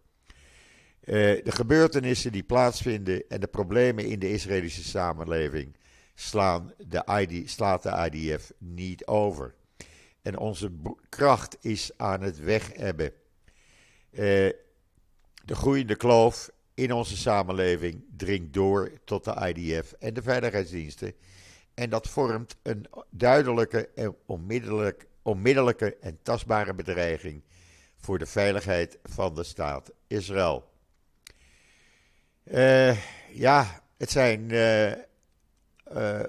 Uh, 1.04 1.44
de 1.44 1.52
gebeurtenissen 1.52 2.32
die 2.32 2.42
plaatsvinden 2.42 3.28
en 3.28 3.40
de 3.40 3.46
problemen 3.46 4.04
in 4.04 4.18
de 4.18 4.30
Israëlische 4.30 4.84
samenleving 4.84 5.76
slaan 6.14 6.72
de 6.86 7.42
slaat 7.44 7.82
de 7.82 8.10
IDF 8.10 8.52
niet 8.58 9.06
over. 9.06 9.54
En 10.22 10.38
onze 10.38 10.70
kracht 11.08 11.56
is 11.60 11.90
aan 11.96 12.22
het 12.22 12.38
weghebben. 12.38 13.12
Uh, 14.10 14.20
de 15.44 15.54
groeiende 15.54 15.96
kloof 15.96 16.50
in 16.74 16.92
onze 16.92 17.16
samenleving 17.16 18.04
dringt 18.16 18.52
door 18.52 18.92
tot 19.04 19.24
de 19.24 19.52
IDF 19.54 19.92
en 19.92 20.14
de 20.14 20.22
veiligheidsdiensten. 20.22 21.14
En 21.74 21.90
dat 21.90 22.08
vormt 22.08 22.56
een 22.62 22.86
duidelijke 23.10 23.88
en 23.94 24.16
onmiddellijk, 24.26 25.06
onmiddellijke 25.22 25.96
en 25.96 26.18
tastbare 26.22 26.74
bedreiging 26.74 27.42
voor 28.04 28.18
de 28.18 28.26
veiligheid 28.26 28.98
van 29.02 29.34
de 29.34 29.44
staat 29.44 29.90
Israël. 30.06 30.70
Uh, 32.44 32.98
ja, 33.32 33.82
het 33.96 34.10
zijn 34.10 34.40
uh, 34.50 34.90
uh, 34.90 36.20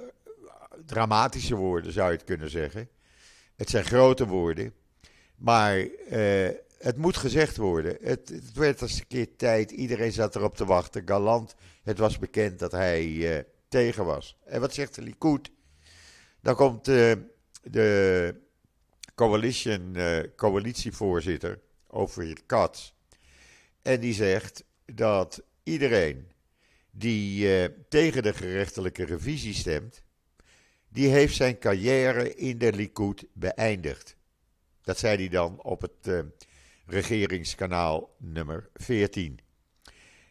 dramatische 0.85 1.55
woorden, 1.55 1.91
zou 1.91 2.11
je 2.11 2.17
het 2.17 2.25
kunnen 2.25 2.49
zeggen. 2.49 2.89
Het 3.55 3.69
zijn 3.69 3.85
grote 3.85 4.27
woorden. 4.27 4.73
Maar 5.35 5.87
het 6.77 6.97
moet 6.97 7.17
gezegd 7.17 7.57
worden. 7.57 7.97
Het, 8.01 8.29
het, 8.29 8.53
werd 8.53 8.81
als 8.81 8.99
een 8.99 9.07
keer 9.07 9.35
tijd. 9.35 9.71
Iedereen 9.71 10.11
zat 10.11 10.35
erop 10.35 10.55
te 10.55 10.65
wachten. 10.65 11.07
Galant, 11.07 11.55
het 11.83 11.97
was 11.97 12.19
bekend 12.19 12.59
dat 12.59 12.71
hij 12.71 13.45
tegen 13.67 14.05
was. 14.05 14.37
En 14.45 14.61
wat 14.61 14.73
zegt 14.73 14.95
de 14.95 15.01
Likud? 15.01 15.51
Dan 16.41 16.55
komt 16.55 16.85
de 17.61 18.35
coalition, 19.15 19.97
coalitievoorzitter, 20.35 21.59
over 21.95 22.37
Katz. 22.45 22.93
En 23.81 23.99
die 23.99 24.13
zegt 24.13 24.63
dat 24.85 25.43
iedereen 25.63 26.31
die 26.91 27.69
tegen 27.89 28.23
de 28.23 28.33
gerechtelijke 28.33 29.05
revisie 29.05 29.53
stemt, 29.53 30.03
die 30.89 31.09
heeft 31.09 31.35
zijn 31.35 31.59
carrière 31.59 32.35
in 32.35 32.57
de 32.57 32.73
Likud 32.73 33.25
beëindigd. 33.33 34.17
Dat 34.81 34.97
zei 34.97 35.17
hij 35.17 35.29
dan 35.29 35.63
op 35.63 35.81
het 35.81 36.25
regeringskanaal 36.85 38.15
nummer 38.17 38.69
14. 38.73 39.39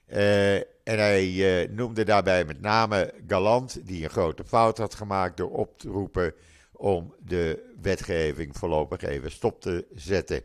Uh, 0.09 0.57
eh, 0.57 0.63
en 0.85 0.99
hij 0.99 1.69
noemde 1.71 2.05
daarbij 2.05 2.45
met 2.45 2.61
name 2.61 3.15
Galant, 3.27 3.87
die 3.87 4.05
een 4.05 4.11
grote 4.11 4.45
fout 4.45 4.79
had 4.79 4.95
gemaakt 4.95 5.37
door 5.37 5.51
op 5.51 5.79
te 5.79 5.89
roepen 5.89 6.35
om 6.73 7.15
de 7.25 7.73
wetgeving 7.81 8.57
voorlopig 8.57 9.03
even 9.03 9.31
stop 9.31 9.61
te 9.61 9.87
zetten. 9.95 10.43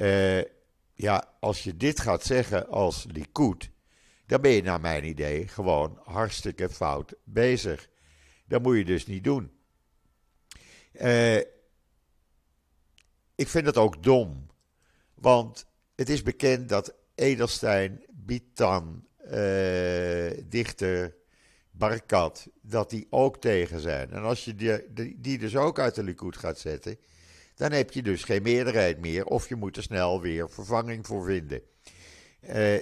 Uh, 0.00 0.42
ja, 0.94 1.34
als 1.40 1.64
je 1.64 1.76
dit 1.76 2.00
gaat 2.00 2.24
zeggen 2.24 2.68
als 2.68 3.06
Likud, 3.12 3.70
dan 4.26 4.40
ben 4.40 4.50
je 4.50 4.62
naar 4.62 4.80
mijn 4.80 5.04
idee 5.04 5.48
gewoon 5.48 6.00
hartstikke 6.04 6.68
fout 6.68 7.14
bezig. 7.24 7.88
Dat 8.46 8.62
moet 8.62 8.76
je 8.76 8.84
dus 8.84 9.06
niet 9.06 9.24
doen. 9.24 9.50
ik 13.34 13.48
vind 13.48 13.66
het 13.66 13.76
ook 13.76 14.02
dom 14.02 14.52
want 15.24 15.66
het 15.94 16.08
is 16.08 16.22
bekend 16.22 16.68
dat 16.68 16.94
Edelstein, 17.14 18.04
Bitan, 18.10 19.06
uh, 19.24 20.30
Dichter, 20.48 21.14
Barkat, 21.70 22.48
dat 22.62 22.90
die 22.90 23.06
ook 23.10 23.40
tegen 23.40 23.80
zijn. 23.80 24.10
En 24.10 24.22
als 24.22 24.44
je 24.44 24.54
die, 24.54 25.20
die 25.20 25.38
dus 25.38 25.56
ook 25.56 25.78
uit 25.78 25.94
de 25.94 26.02
Likud 26.02 26.36
gaat 26.36 26.58
zetten, 26.58 26.98
dan 27.54 27.72
heb 27.72 27.92
je 27.92 28.02
dus 28.02 28.24
geen 28.24 28.42
meerderheid 28.42 29.00
meer. 29.00 29.24
Of 29.24 29.48
je 29.48 29.54
moet 29.54 29.76
er 29.76 29.82
snel 29.82 30.20
weer 30.20 30.50
vervanging 30.50 31.06
voor 31.06 31.24
vinden. 31.24 31.62
Uh, 32.40 32.78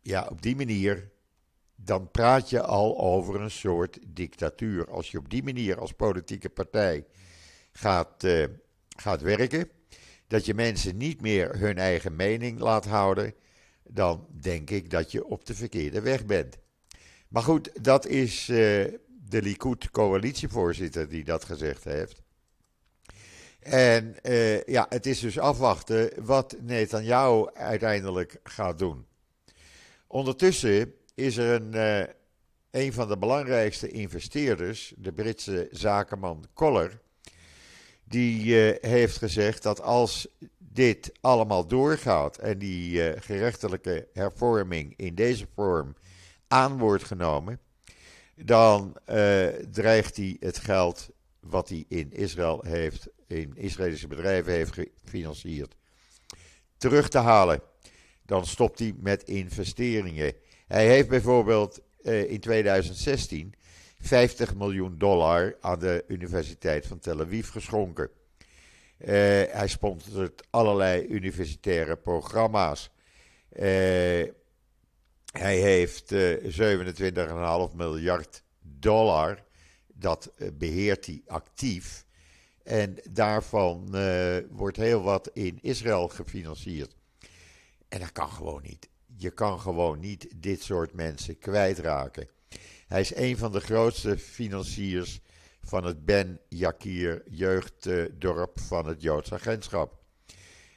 ja, 0.00 0.26
op 0.30 0.42
die 0.42 0.56
manier 0.56 1.10
dan 1.84 2.10
praat 2.10 2.50
je 2.50 2.62
al 2.62 2.98
over 2.98 3.40
een 3.40 3.50
soort 3.50 3.98
dictatuur. 4.06 4.90
Als 4.90 5.10
je 5.10 5.18
op 5.18 5.30
die 5.30 5.42
manier 5.42 5.78
als 5.78 5.92
politieke 5.92 6.48
partij 6.48 7.06
gaat, 7.72 8.24
uh, 8.24 8.44
gaat 8.96 9.20
werken, 9.20 9.68
dat 10.26 10.44
je 10.44 10.54
mensen 10.54 10.96
niet 10.96 11.20
meer 11.20 11.58
hun 11.58 11.78
eigen 11.78 12.16
mening 12.16 12.58
laat 12.58 12.84
houden, 12.84 13.34
dan 13.84 14.26
denk 14.40 14.70
ik 14.70 14.90
dat 14.90 15.12
je 15.12 15.24
op 15.24 15.46
de 15.46 15.54
verkeerde 15.54 16.00
weg 16.00 16.26
bent. 16.26 16.58
Maar 17.28 17.42
goed, 17.42 17.84
dat 17.84 18.06
is 18.06 18.48
uh, 18.48 18.56
de 19.28 19.42
Likud-coalitievoorzitter 19.42 21.08
die 21.08 21.24
dat 21.24 21.44
gezegd 21.44 21.84
heeft. 21.84 22.21
En 23.62 24.16
uh, 24.22 24.62
ja, 24.62 24.86
het 24.88 25.06
is 25.06 25.20
dus 25.20 25.38
afwachten 25.38 26.10
wat 26.24 26.56
Netanyahu 26.60 27.46
uiteindelijk 27.54 28.40
gaat 28.42 28.78
doen. 28.78 29.06
Ondertussen 30.06 30.94
is 31.14 31.36
er 31.36 31.62
een, 31.62 31.74
uh, 31.74 32.04
een 32.70 32.92
van 32.92 33.08
de 33.08 33.18
belangrijkste 33.18 33.88
investeerders, 33.88 34.94
de 34.96 35.12
Britse 35.12 35.68
zakenman 35.70 36.44
Koller, 36.54 37.00
die 38.04 38.44
uh, 38.44 38.74
heeft 38.80 39.16
gezegd 39.16 39.62
dat 39.62 39.80
als 39.80 40.28
dit 40.58 41.12
allemaal 41.20 41.66
doorgaat 41.66 42.36
en 42.36 42.58
die 42.58 43.20
gerechtelijke 43.20 44.08
hervorming 44.12 44.94
in 44.96 45.14
deze 45.14 45.46
vorm 45.54 45.94
aan 46.48 46.78
wordt 46.78 47.04
genomen, 47.04 47.60
dan 48.36 48.96
dreigt 49.70 50.16
hij 50.16 50.36
het 50.40 50.58
geld 50.58 51.10
wat 51.40 51.68
hij 51.68 51.84
in 51.88 52.12
Israël 52.12 52.64
heeft, 52.66 53.08
in 53.32 53.56
Israëlische 53.56 54.06
bedrijven 54.06 54.52
heeft 54.52 54.72
gefinancierd, 54.72 55.76
terug 56.76 57.08
te 57.08 57.18
halen. 57.18 57.60
Dan 58.26 58.46
stopt 58.46 58.78
hij 58.78 58.94
met 58.98 59.22
investeringen. 59.22 60.34
Hij 60.66 60.86
heeft 60.86 61.08
bijvoorbeeld 61.08 61.80
eh, 62.02 62.30
in 62.30 62.40
2016 62.40 63.54
50 64.00 64.54
miljoen 64.54 64.98
dollar 64.98 65.56
aan 65.60 65.78
de 65.78 66.04
Universiteit 66.08 66.86
van 66.86 66.98
Tel 66.98 67.20
Aviv 67.20 67.48
geschonken. 67.48 68.10
Uh, 68.98 69.08
hij 69.50 69.68
sponsort 69.68 70.42
allerlei 70.50 71.06
universitaire 71.06 71.96
programma's. 71.96 72.90
Uh, 73.52 73.62
hij 75.32 75.56
heeft 75.56 76.12
uh, 76.12 77.68
27,5 77.70 77.76
miljard 77.76 78.42
dollar 78.60 79.44
dat 79.94 80.32
eh, 80.36 80.48
beheert 80.52 81.06
hij 81.06 81.22
actief. 81.26 82.04
En 82.64 82.96
daarvan 83.10 83.88
uh, 83.94 84.36
wordt 84.50 84.76
heel 84.76 85.02
wat 85.02 85.30
in 85.32 85.58
Israël 85.60 86.08
gefinancierd. 86.08 86.96
En 87.88 88.00
dat 88.00 88.12
kan 88.12 88.28
gewoon 88.28 88.62
niet. 88.62 88.88
Je 89.16 89.30
kan 89.30 89.60
gewoon 89.60 90.00
niet 90.00 90.28
dit 90.36 90.62
soort 90.62 90.92
mensen 90.92 91.38
kwijtraken. 91.38 92.28
Hij 92.86 93.00
is 93.00 93.14
een 93.14 93.36
van 93.36 93.52
de 93.52 93.60
grootste 93.60 94.18
financiers 94.18 95.20
van 95.62 95.84
het 95.84 96.04
Ben 96.04 96.40
Yakir 96.48 97.22
jeugddorp 97.30 98.60
van 98.60 98.86
het 98.86 99.02
Joods 99.02 99.32
agentschap. 99.32 100.00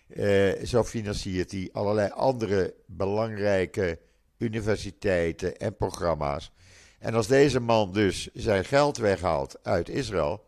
Uh, 0.07 0.63
zo 0.63 0.83
financiert 0.83 1.51
hij 1.51 1.69
allerlei 1.71 2.09
andere 2.09 2.75
belangrijke 2.85 3.99
universiteiten 4.37 5.57
en 5.57 5.75
programma's. 5.75 6.51
En 6.99 7.13
als 7.13 7.27
deze 7.27 7.59
man 7.59 7.93
dus 7.93 8.29
zijn 8.33 8.65
geld 8.65 8.97
weghaalt 8.97 9.63
uit 9.63 9.89
Israël, 9.89 10.45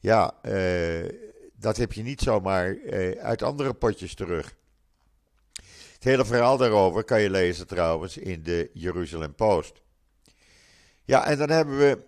ja, 0.00 0.34
uh, 0.44 1.08
dat 1.54 1.76
heb 1.76 1.92
je 1.92 2.02
niet 2.02 2.20
zomaar 2.20 2.74
uh, 2.74 3.10
uit 3.10 3.42
andere 3.42 3.74
potjes 3.74 4.14
terug. 4.14 4.56
Het 5.94 6.04
hele 6.04 6.24
verhaal 6.24 6.56
daarover 6.56 7.04
kan 7.04 7.20
je 7.20 7.30
lezen 7.30 7.66
trouwens 7.66 8.16
in 8.16 8.42
de 8.42 8.70
Jeruzalem 8.72 9.34
Post. 9.34 9.82
Ja, 11.04 11.26
en 11.26 11.38
dan 11.38 11.50
hebben 11.50 11.78
we 11.78 12.06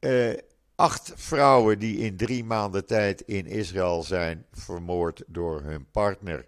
uh, 0.00 0.40
acht 0.74 1.12
vrouwen 1.14 1.78
die 1.78 1.98
in 1.98 2.16
drie 2.16 2.44
maanden 2.44 2.86
tijd 2.86 3.20
in 3.20 3.46
Israël 3.46 4.02
zijn 4.02 4.46
vermoord 4.52 5.22
door 5.26 5.62
hun 5.62 5.90
partner. 5.90 6.46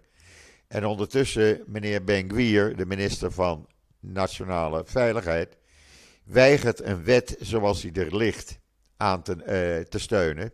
En 0.67 0.85
ondertussen 0.85 1.63
meneer 1.65 2.03
Ben 2.03 2.29
Gvir, 2.29 2.75
de 2.75 2.85
minister 2.85 3.31
van 3.31 3.67
Nationale 3.99 4.83
Veiligheid, 4.85 5.57
weigert 6.23 6.81
een 6.81 7.03
wet 7.03 7.35
zoals 7.39 7.81
die 7.81 7.91
er 7.91 8.15
ligt 8.15 8.59
aan 8.97 9.21
te, 9.21 9.85
te 9.89 9.99
steunen, 9.99 10.51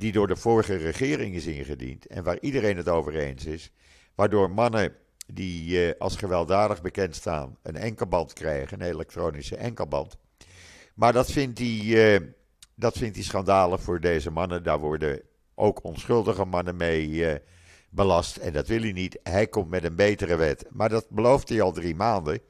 die 0.00 0.12
door 0.12 0.26
de 0.26 0.36
vorige 0.36 0.76
regering 0.76 1.34
is 1.34 1.46
ingediend 1.46 2.06
en 2.06 2.24
waar 2.24 2.38
iedereen 2.40 2.76
het 2.76 2.88
over 2.88 3.16
eens 3.16 3.44
is, 3.44 3.72
waardoor 4.14 4.50
mannen 4.50 4.96
die 5.26 5.86
uh, 5.86 5.92
als 5.98 6.16
gewelddadig 6.16 6.82
bekend 6.82 7.16
staan 7.16 7.56
een 7.62 7.76
enkelband 7.76 8.32
krijgen, 8.32 8.80
een 8.80 8.86
elektronische 8.86 9.56
enkelband. 9.56 10.16
Maar 10.94 11.12
dat 11.12 11.32
vindt 11.32 11.58
hij, 11.58 11.80
uh, 11.82 12.28
dat 12.74 12.98
vindt 12.98 13.16
hij 13.16 13.24
schandalig 13.24 13.80
voor 13.80 14.00
deze 14.00 14.30
mannen. 14.30 14.62
Daar 14.62 14.78
worden 14.78 15.22
ook 15.54 15.84
onschuldige 15.84 16.44
mannen 16.44 16.76
mee 16.76 17.40
belast 17.90 18.36
en 18.36 18.52
dat 18.52 18.66
wil 18.66 18.80
hij 18.80 18.92
niet. 18.92 19.18
Hij 19.22 19.46
komt 19.46 19.70
met 19.70 19.84
een 19.84 19.96
betere 19.96 20.36
wet. 20.36 20.64
Maar 20.70 20.88
dat 20.88 21.08
belooft 21.08 21.48
hij 21.48 21.60
al 21.60 21.72
drie 21.72 21.94
maanden. 21.94 22.40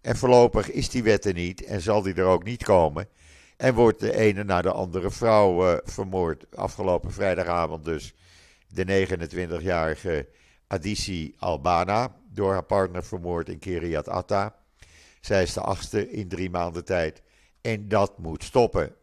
En 0.00 0.16
voorlopig 0.16 0.70
is 0.70 0.88
die 0.88 1.02
wet 1.02 1.24
er 1.24 1.34
niet 1.34 1.64
en 1.64 1.80
zal 1.80 2.02
die 2.02 2.14
er 2.14 2.24
ook 2.24 2.44
niet 2.44 2.64
komen. 2.64 3.08
En 3.62 3.74
wordt 3.74 4.00
de 4.00 4.16
ene 4.16 4.44
naar 4.44 4.62
de 4.62 4.72
andere 4.72 5.10
vrouw 5.10 5.70
uh, 5.70 5.78
vermoord. 5.84 6.56
Afgelopen 6.56 7.12
vrijdagavond 7.12 7.84
dus 7.84 8.14
de 8.68 9.06
29-jarige 9.06 10.28
Adisi 10.66 11.34
Albana 11.38 12.16
door 12.28 12.52
haar 12.52 12.64
partner 12.64 13.04
vermoord 13.04 13.48
in 13.48 13.58
Kiryat 13.58 14.08
Atta. 14.08 14.54
Zij 15.20 15.42
is 15.42 15.52
de 15.52 15.60
achtste 15.60 16.10
in 16.10 16.28
drie 16.28 16.50
maanden 16.50 16.84
tijd. 16.84 17.22
En 17.60 17.88
dat 17.88 18.18
moet 18.18 18.44
stoppen. 18.44 18.94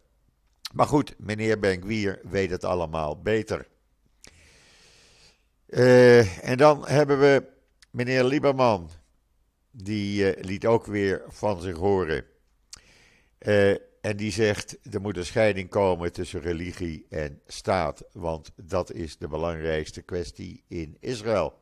Maar 0.74 0.88
goed, 0.88 1.16
meneer 1.18 1.60
Benkwier 1.60 2.20
weet 2.24 2.50
het 2.50 2.64
allemaal 2.64 3.22
beter. 3.22 3.68
Uh, 5.68 6.50
en 6.50 6.58
dan 6.58 6.88
hebben 6.88 7.20
we 7.20 7.44
meneer 7.92 8.24
Lieberman 8.24 8.90
die 9.72 10.36
uh, 10.36 10.44
liet 10.44 10.66
ook 10.66 10.86
weer 10.86 11.24
van 11.28 11.62
zich 11.62 11.78
horen. 11.78 12.26
Uh, 13.40 13.76
en 14.02 14.18
die 14.18 14.32
zegt, 14.32 14.94
er 14.94 15.02
moet 15.02 15.18
een 15.18 15.26
scheiding 15.26 15.70
komen 15.70 16.14
tussen 16.14 16.42
religie 16.42 17.06
en 17.10 17.42
staat, 17.48 18.04
want 18.12 18.52
dat 18.56 18.92
is 18.92 19.18
de 19.18 19.28
belangrijkste 19.28 20.02
kwestie 20.02 20.64
in 20.68 20.98
Israël. 21.00 21.54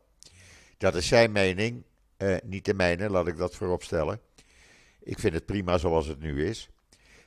Dat 0.78 0.95
is 0.95 1.08
zijn 1.08 1.32
mening, 1.32 1.84
uh, 2.17 2.36
niet 2.43 2.65
de 2.65 2.73
mijne, 2.73 3.10
laat 3.10 3.28
ik 3.28 3.38
dat 3.38 3.56
vooropstellen. 3.56 4.19
Ik 5.00 5.19
vind 5.19 5.34
het 5.34 5.45
prima 5.45 5.78
zoals 5.78 6.08
het 6.08 6.19
nu 6.19 6.45
is. 6.45 6.69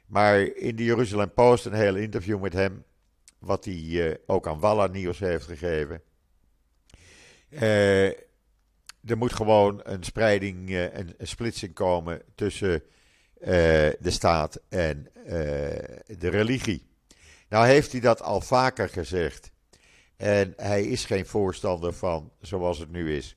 Maar 0.07 0.41
in 0.41 0.77
de 0.77 0.85
Jeruzalem 0.85 1.33
Post 1.33 1.65
een 1.65 1.73
heel 1.73 1.97
interview 1.97 2.41
met 2.41 2.53
hem, 2.53 2.85
wat 3.39 3.65
hij 3.65 4.19
ook 4.27 4.47
aan 4.47 4.61
Walla 4.61 4.87
Nieuws 4.87 5.19
heeft 5.19 5.45
gegeven 5.47 6.03
er 9.05 9.17
moet 9.17 9.33
gewoon 9.33 9.81
een 9.83 10.05
spreiding, 10.05 10.71
uh, 10.71 10.83
een, 10.83 11.15
een, 11.19 11.27
splitsing 11.27 11.75
komen 11.75 12.23
tussen 12.35 12.83
de 13.41 14.11
staat 14.11 14.61
en 14.69 15.09
uh, 15.17 15.33
de 16.19 16.29
religie. 16.29 16.89
Nou 17.49 17.67
heeft 17.67 17.93
hij 17.93 18.01
dat 18.01 18.23
al 18.23 18.41
vaker 18.41 18.89
gezegd. 18.89 19.51
En 20.17 20.53
hij 20.57 20.85
is 20.85 21.05
geen 21.05 21.27
voorstander 21.27 21.93
van 21.93 22.33
zoals 22.41 22.79
het 22.79 22.91
nu 22.91 23.17
is. 23.17 23.37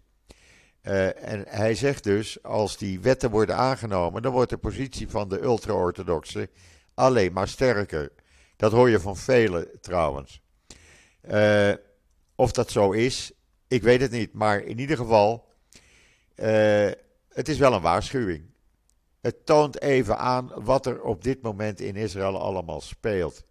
en 0.81 1.45
hij 1.47 1.75
zegt 1.75 2.03
dus, 2.03 2.43
als 2.43 2.77
die 2.77 2.99
wetten 2.99 3.29
worden 3.31 3.55
aangenomen, 3.55 4.21
dan 4.21 4.31
wordt 4.31 4.49
de 4.49 4.57
positie 4.57 5.09
van 5.09 5.29
de 5.29 5.41
ultra-orthodoxen 5.41 6.49
alleen 6.93 7.33
maar 7.33 7.47
sterker. 7.47 8.11
Dat 8.55 8.71
hoor 8.71 8.89
je 8.89 8.99
van 8.99 9.17
velen 9.17 9.67
trouwens. 9.81 10.41
of 12.35 12.51
dat 12.51 12.71
zo 12.71 12.91
is, 12.91 13.31
ik 13.67 13.83
weet 13.83 14.01
het 14.01 14.11
niet. 14.11 14.33
Maar 14.33 14.61
in 14.61 14.79
ieder 14.79 14.97
geval, 14.97 15.47
het 17.29 17.49
is 17.49 17.57
wel 17.57 17.73
een 17.73 17.81
waarschuwing. 17.81 18.52
Het 19.23 19.45
toont 19.45 19.81
even 19.81 20.17
aan 20.17 20.51
wat 20.55 20.85
er 20.85 21.01
op 21.01 21.23
dit 21.23 21.41
moment 21.41 21.79
in 21.79 21.95
Israël 21.95 22.39
allemaal 22.39 22.81
speelt. 22.81 23.43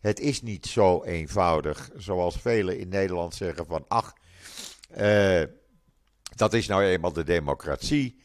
Het 0.00 0.20
is 0.20 0.42
niet 0.42 0.66
zo 0.66 1.02
eenvoudig, 1.02 1.90
zoals 1.96 2.36
velen 2.36 2.78
in 2.78 2.88
Nederland 2.88 3.34
zeggen 3.34 3.66
van 3.66 3.84
ach, 3.88 4.12
uh, 4.98 5.42
dat 6.36 6.52
is 6.52 6.66
nou 6.66 6.84
eenmaal 6.84 7.12
de 7.12 7.24
democratie 7.24 8.20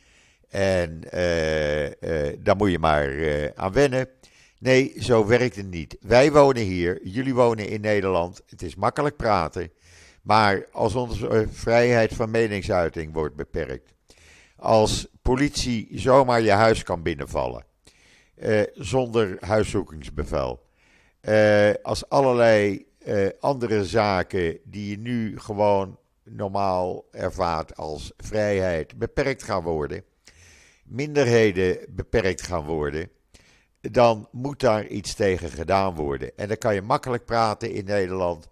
en 0.50 1.02
uh, 1.04 2.34
daar 2.40 2.56
moet 2.56 2.72
je 2.72 2.80
maar 2.80 3.12
aan 3.56 3.72
wennen. 3.74 4.10
Nee, 4.60 4.94
zo 5.00 5.26
werkt 5.26 5.56
het 5.56 5.70
niet. 5.70 5.98
Wij 6.02 6.32
wonen 6.32 6.64
hier, 6.64 7.08
jullie 7.08 7.34
wonen 7.34 7.68
in 7.68 7.82
Nederland. 7.82 8.42
Het 8.50 8.62
is 8.62 8.76
makkelijk 8.76 9.16
praten. 9.16 9.72
Maar 10.22 10.68
als 10.72 10.96
onze 10.96 11.48
vrijheid 11.52 12.14
van 12.14 12.32
meningsuiting 12.32 13.14
wordt 13.14 13.36
beperkt, 13.36 13.94
als 14.56 15.08
politie 15.26 15.88
zomaar 15.92 16.42
je 16.42 16.52
huis 16.52 16.84
kan 16.84 17.02
binnenvallen. 17.02 17.66
Uh, 18.38 18.62
zonder 18.74 19.38
huiszoekingsbevel. 19.40 20.66
Uh, 21.22 21.74
als 21.84 22.10
allerlei 22.10 22.86
uh, 23.06 23.28
andere 23.40 23.86
zaken 23.86 24.60
die 24.64 24.90
je 24.90 24.98
nu 24.98 25.40
gewoon 25.40 26.00
normaal 26.24 27.06
ervaart 27.12 27.78
als 27.78 28.14
vrijheid 28.18 28.98
beperkt 28.98 29.44
gaan 29.44 29.64
worden. 29.64 30.04
minderheden 30.84 31.78
beperkt 31.90 32.42
gaan 32.42 32.66
worden, 32.66 33.10
dan 33.82 34.28
moet 34.32 34.60
daar 34.60 34.88
iets 34.88 35.14
tegen 35.14 35.50
gedaan 35.50 35.96
worden. 35.96 36.38
En 36.38 36.48
dan 36.48 36.58
kan 36.58 36.74
je 36.74 36.82
makkelijk 36.82 37.26
praten 37.26 37.72
in 37.72 37.86
Nederland 37.86 38.50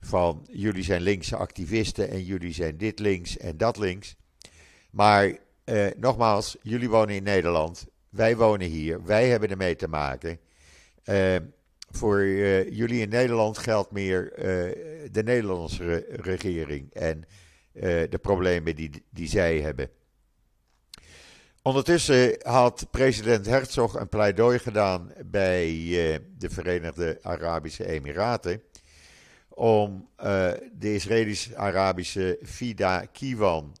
van 0.00 0.46
jullie 0.50 0.84
zijn 0.84 1.02
linkse 1.02 1.36
activisten 1.36 2.10
en 2.10 2.24
jullie 2.24 2.52
zijn 2.52 2.76
dit 2.76 2.98
links 2.98 3.36
en 3.36 3.56
dat 3.56 3.78
links. 3.78 4.16
Maar 4.90 5.44
eh, 5.66 5.86
nogmaals, 5.96 6.56
jullie 6.62 6.88
wonen 6.88 7.14
in 7.14 7.22
Nederland, 7.22 7.86
wij 8.08 8.36
wonen 8.36 8.66
hier, 8.66 9.04
wij 9.04 9.28
hebben 9.28 9.50
ermee 9.50 9.76
te 9.76 9.88
maken. 9.88 10.38
Uh, 11.04 11.36
voor 11.90 12.20
uh, 12.20 12.70
jullie 12.70 13.00
in 13.00 13.08
Nederland 13.08 13.58
geldt 13.58 13.90
meer 13.90 14.32
de 15.12 15.22
Nederlandse 15.24 16.06
regering 16.08 16.92
en 16.92 17.24
de 18.10 18.18
problemen 18.22 18.76
die, 18.76 19.04
die 19.10 19.28
zij 19.28 19.60
hebben. 19.60 19.90
Ondertussen 21.62 22.36
had 22.42 22.86
president 22.90 23.46
Herzog 23.46 23.94
een 23.94 24.08
pleidooi 24.08 24.58
gedaan 24.58 25.12
bij 25.24 25.68
de 26.38 26.50
Verenigde 26.50 27.18
Arabische 27.22 27.86
Emiraten 27.86 28.62
om 29.48 30.08
de 30.72 30.94
Israëlisch-Arabische 30.94 32.38
Fida 32.42 33.06
Kiwan 33.12 33.76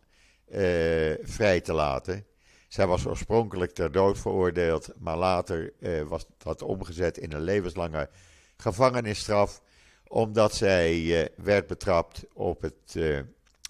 vrij 1.22 1.60
te 1.60 1.72
laten. 1.72 2.26
Zij 2.68 2.86
was 2.86 3.06
oorspronkelijk 3.06 3.72
ter 3.72 3.92
dood 3.92 4.18
veroordeeld, 4.18 4.88
maar 4.98 5.16
later 5.16 5.72
eh, 5.80 6.02
was 6.02 6.26
dat 6.38 6.62
omgezet 6.62 7.18
in 7.18 7.32
een 7.32 7.42
levenslange 7.42 8.08
gevangenisstraf, 8.56 9.62
omdat 10.08 10.54
zij 10.54 11.22
eh, 11.22 11.44
werd 11.44 11.66
betrapt 11.66 12.24
op 12.32 12.60
het 12.60 12.96
eh, 12.96 13.20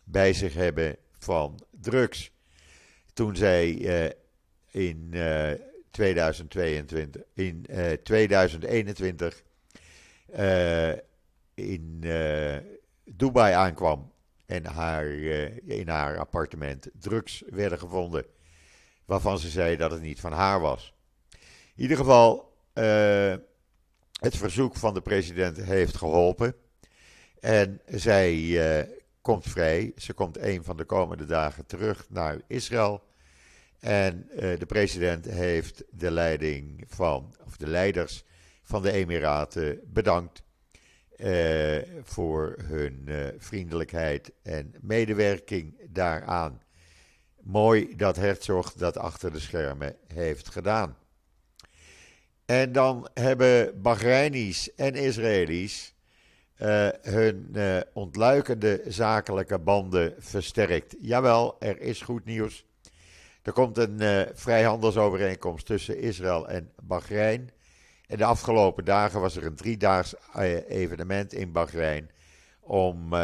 bij 0.04 0.32
zich 0.32 0.54
hebben 0.54 0.96
van 1.18 1.60
drugs. 1.70 2.30
Toen 3.12 3.36
zij 3.36 3.84
eh, 3.84 4.10
in 4.70 5.14
2022, 5.90 7.22
eh, 7.34 7.46
in 7.46 7.66
2021 8.02 9.42
eh, 10.32 10.92
in 11.54 12.04
Dubai 13.04 13.54
aankwam 13.54 14.12
en 14.46 14.66
haar, 14.66 15.06
in 15.64 15.88
haar 15.88 16.18
appartement 16.18 16.88
drugs 16.98 17.42
werden 17.46 17.78
gevonden 17.78 18.24
waarvan 19.06 19.38
ze 19.38 19.48
zei 19.48 19.76
dat 19.76 19.90
het 19.90 20.02
niet 20.02 20.20
van 20.20 20.32
haar 20.32 20.60
was. 20.60 20.94
In 21.74 21.82
ieder 21.82 21.96
geval, 21.96 22.54
uh, 22.74 23.34
het 24.20 24.36
verzoek 24.36 24.76
van 24.76 24.94
de 24.94 25.00
president 25.00 25.56
heeft 25.56 25.96
geholpen. 25.96 26.54
En 27.40 27.80
zij 27.86 28.34
uh, 28.34 28.94
komt 29.20 29.46
vrij. 29.46 29.92
Ze 29.96 30.12
komt 30.12 30.38
een 30.38 30.64
van 30.64 30.76
de 30.76 30.84
komende 30.84 31.24
dagen 31.24 31.66
terug 31.66 32.06
naar 32.08 32.40
Israël. 32.46 33.04
En 33.80 34.28
de 34.36 34.66
president 34.66 35.24
heeft 35.24 35.84
de 35.90 36.10
leiding 36.10 36.84
van, 36.86 37.36
of 37.44 37.56
de 37.56 37.66
leiders 37.66 38.24
van 38.62 38.82
de 38.82 38.92
Emiraten 38.92 39.80
bedankt. 39.84 40.42
Voor 42.02 42.56
hun 42.62 43.08
vriendelijkheid 43.38 44.32
en 44.42 44.74
medewerking 44.80 45.80
daaraan 45.88 46.62
mooi 47.42 47.96
dat 47.96 48.16
Herzog 48.16 48.72
dat 48.72 48.96
achter 48.96 49.32
de 49.32 49.40
schermen 49.40 49.96
heeft 50.06 50.48
gedaan. 50.48 50.96
En 52.44 52.72
dan 52.72 53.08
hebben 53.14 53.82
Bahrainis 53.82 54.74
en 54.74 54.94
Israëli's 54.94 55.94
uh, 56.62 56.88
hun 57.02 57.56
ontluikende 57.92 58.82
zakelijke 58.86 59.58
banden 59.58 60.14
versterkt. 60.18 60.96
Jawel, 61.00 61.56
er 61.60 61.80
is 61.80 62.00
goed 62.00 62.24
nieuws. 62.24 62.64
Er 63.42 63.52
komt 63.52 63.78
een 63.78 64.28
vrijhandelsovereenkomst 64.34 65.66
tussen 65.66 65.98
Israël 65.98 66.48
en 66.48 66.72
Bahrein. 66.82 67.50
En 68.06 68.16
de 68.16 68.24
afgelopen 68.24 68.84
dagen 68.84 69.20
was 69.20 69.36
er 69.36 69.44
een 69.44 69.56
driedaags 69.56 70.14
evenement 70.68 71.32
in 71.32 71.52
Bahrein 71.52 72.10
om 72.60 73.14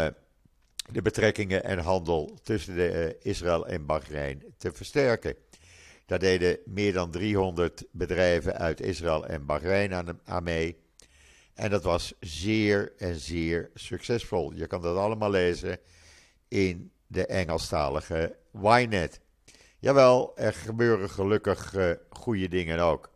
de 0.91 1.03
betrekkingen 1.03 1.65
en 1.65 1.79
handel 1.79 2.39
tussen 2.43 2.75
de, 2.75 3.15
uh, 3.23 3.31
Israël 3.33 3.67
en 3.67 3.87
Bahrein 3.87 4.43
te 4.57 4.73
versterken. 4.73 5.37
Daar 6.07 6.19
deden 6.19 6.59
meer 6.65 6.93
dan 6.93 7.11
300 7.11 7.85
bedrijven 7.91 8.59
uit 8.59 8.81
Israël 8.81 9.27
en 9.27 9.47
Bahrein 9.47 9.95
aan, 9.95 10.21
aan 10.25 10.43
mee. 10.43 10.77
En 11.55 11.71
dat 11.71 11.83
was 11.83 12.15
zeer 12.21 12.93
en 12.99 13.15
zeer 13.15 13.71
succesvol. 13.75 14.53
Je 14.53 14.67
kan 14.67 14.83
dat 14.83 14.97
allemaal 14.97 15.31
lezen 15.31 15.79
in 16.49 16.93
de 17.07 17.27
Engelstalige 17.27 18.37
Ynet. 18.63 19.21
Jawel, 19.79 20.37
er 20.37 20.53
gebeuren 20.53 21.11
gelukkig 21.11 21.75
goede 22.11 22.49
dingen 22.49 22.79
ook. 22.79 23.12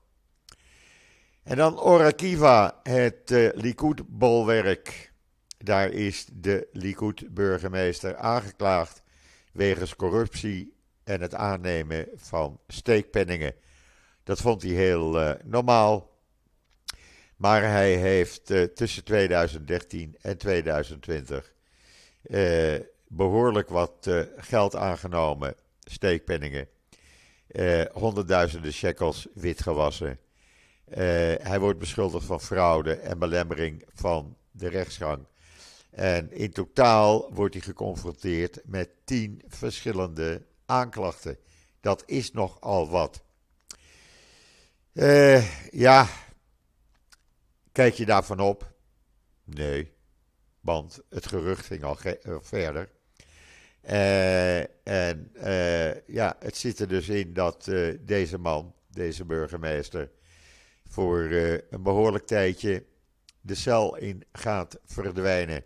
En 1.47 1.57
dan 1.57 1.81
Orakiva, 1.81 2.81
het 2.83 3.31
uh, 3.31 3.49
Likud-bolwerk. 3.55 5.13
Daar 5.59 5.91
is 5.91 6.27
de 6.33 6.69
Likud-burgemeester 6.73 8.17
aangeklaagd 8.17 9.03
wegens 9.53 9.97
corruptie 9.97 10.75
en 11.05 11.21
het 11.21 11.35
aannemen 11.35 12.09
van 12.15 12.61
steekpenningen. 12.69 13.55
Dat 14.25 14.41
vond 14.41 14.63
hij 14.63 14.71
heel 14.71 15.21
uh, 15.21 15.33
normaal. 15.45 16.11
Maar 17.37 17.63
hij 17.63 17.97
heeft 17.97 18.51
uh, 18.51 18.63
tussen 18.63 19.05
2013 19.05 20.17
en 20.21 20.39
2020 20.39 21.53
uh, 22.23 22.75
eh, 22.75 22.83
behoorlijk 23.09 23.69
wat 23.69 24.11
geld 24.37 24.77
aangenomen, 24.77 25.55
steekpenningen. 25.81 26.69
honderdduizenden 27.93 28.73
shekels 28.73 29.27
witgewassen. 29.35 30.19
Hij 31.43 31.61
wordt 31.61 31.79
beschuldigd 31.79 32.27
van 32.27 32.41
fraude 32.41 32.95
en 32.95 33.19
belemmering 33.19 33.85
van 33.95 34.37
de 34.51 34.69
rechtsgang. 34.69 35.27
En 35.91 36.33
in 36.33 36.51
totaal 36.51 37.35
wordt 37.35 37.55
hij 37.55 37.63
geconfronteerd 37.63 38.61
met 38.65 38.91
tien 39.05 39.43
verschillende 39.47 40.47
aanklachten. 40.67 41.39
Dat 41.81 42.03
is 42.07 42.33
nogal 42.33 42.91
wat. 42.91 43.23
Uh, 44.93 45.71
ja, 45.71 46.09
kijk 47.73 47.95
je 47.95 48.07
daarvan 48.07 48.41
op? 48.41 48.75
Nee, 49.45 49.93
want 50.61 51.01
het 51.09 51.27
gerucht 51.27 51.67
ging 51.67 51.83
al 51.83 51.99
eh, 52.01 52.37
verder. 52.41 52.91
En 54.83 55.33
ja, 56.07 56.37
het 56.39 56.57
zit 56.57 56.79
er 56.79 56.89
dus 56.89 57.09
in 57.09 57.33
dat 57.33 57.71
deze 58.01 58.39
man, 58.39 58.75
deze 58.89 59.25
burgemeester, 59.25 60.11
voor 60.97 61.31
een 61.71 61.83
behoorlijk 61.83 62.27
tijdje 62.27 62.85
de 63.41 63.55
cel 63.55 63.97
in 63.97 64.25
gaat 64.33 64.79
verdwijnen. 64.85 65.63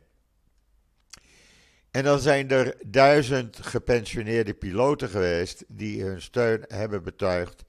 En 1.91 2.05
dan 2.05 2.19
zijn 2.19 2.51
er 2.51 2.77
duizend 2.87 3.57
gepensioneerde 3.57 4.55
piloten 4.55 5.09
geweest 5.09 5.65
die 5.69 6.03
hun 6.03 6.23
steun 6.23 6.65
hebben 6.69 7.03
betuigd 7.03 7.65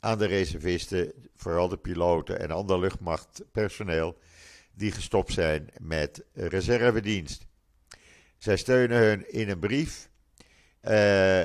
aan 0.00 0.18
de 0.18 0.26
reservisten, 0.26 1.12
vooral 1.36 1.68
de 1.68 1.76
piloten 1.76 2.40
en 2.40 2.50
ander 2.50 2.78
luchtmachtpersoneel, 2.78 4.18
die 4.74 4.92
gestopt 4.92 5.32
zijn 5.32 5.68
met 5.80 6.24
reservedienst. 6.32 7.46
Zij 8.38 8.56
steunen 8.56 8.98
hun 8.98 9.32
in 9.32 9.48
een 9.48 9.58
brief 9.58 10.08
uh, 10.82 11.40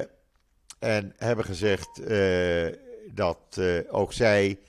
en 0.79 1.13
hebben 1.17 1.45
gezegd 1.45 1.99
uh, 1.99 2.67
dat 3.13 3.59
ook 3.89 4.13
zij, 4.13 4.59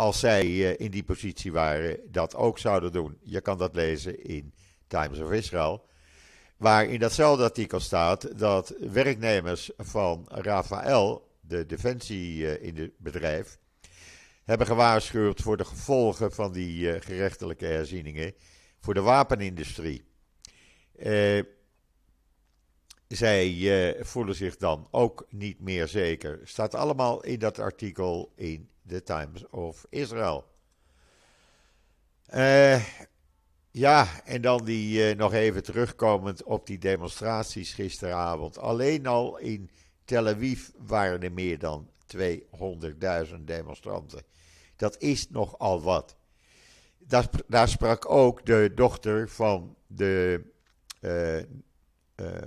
als 0.00 0.18
zij 0.18 0.46
in 0.60 0.90
die 0.90 1.02
positie 1.02 1.52
waren, 1.52 2.00
dat 2.10 2.34
ook 2.34 2.58
zouden 2.58 2.92
doen. 2.92 3.18
Je 3.22 3.40
kan 3.40 3.58
dat 3.58 3.74
lezen 3.74 4.24
in 4.24 4.54
Times 4.86 5.18
of 5.18 5.32
Israel. 5.32 5.86
Waar 6.56 6.84
in 6.84 6.98
datzelfde 6.98 7.42
artikel 7.42 7.80
staat 7.80 8.38
dat 8.38 8.74
werknemers 8.78 9.70
van 9.76 10.26
Rafael, 10.28 11.28
de 11.40 11.66
defensie 11.66 12.60
in 12.60 12.76
het 12.76 12.92
bedrijf, 12.98 13.58
hebben 14.44 14.66
gewaarschuwd 14.66 15.40
voor 15.40 15.56
de 15.56 15.64
gevolgen 15.64 16.32
van 16.32 16.52
die 16.52 16.94
uh, 16.94 17.00
gerechtelijke 17.00 17.66
herzieningen 17.66 18.34
voor 18.78 18.94
de 18.94 19.00
wapenindustrie. 19.00 20.04
Zij 23.08 23.96
voelen 24.00 24.34
zich 24.34 24.56
dan 24.56 24.88
ook 24.90 25.26
niet 25.28 25.60
meer 25.60 25.88
zeker. 25.88 26.40
Staat 26.44 26.74
allemaal 26.74 27.22
in 27.22 27.38
dat 27.38 27.58
artikel 27.58 28.32
in 28.36 28.68
The 28.90 29.02
Times 29.02 29.46
of 29.50 29.86
Israel. 29.88 30.44
Ja, 33.72 34.22
en 34.24 34.42
dan 34.42 34.64
die 34.64 35.10
uh, 35.10 35.16
nog 35.16 35.32
even 35.32 35.62
terugkomend 35.62 36.42
op 36.42 36.66
die 36.66 36.78
demonstraties 36.78 37.72
gisteravond. 37.72 38.58
Alleen 38.58 39.06
al 39.06 39.38
in 39.38 39.70
Tel 40.04 40.28
Aviv 40.28 40.68
waren 40.78 41.22
er 41.22 41.32
meer 41.32 41.58
dan 41.58 41.90
200.000 42.16 43.34
demonstranten. 43.40 44.22
Dat 44.76 44.98
is 44.98 45.30
nogal 45.30 45.82
wat. 45.82 46.16
Daar, 46.98 47.28
daar, 47.46 47.68
sprak 47.68 48.10
ook 48.10 48.46
de 48.46 48.72
dochter 48.74 49.28
van 49.28 49.76
de 49.86 50.44
uh, 51.00 51.38
uh, 51.38 51.44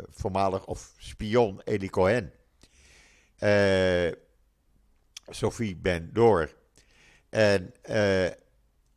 voormalig 0.10 0.66
of 0.66 0.94
spion 0.98 1.62
Eli 1.64 1.90
Cohen. 1.90 2.32
Sophie 5.28 5.76
Ben 5.76 6.10
Door. 6.14 6.54
En 7.30 7.74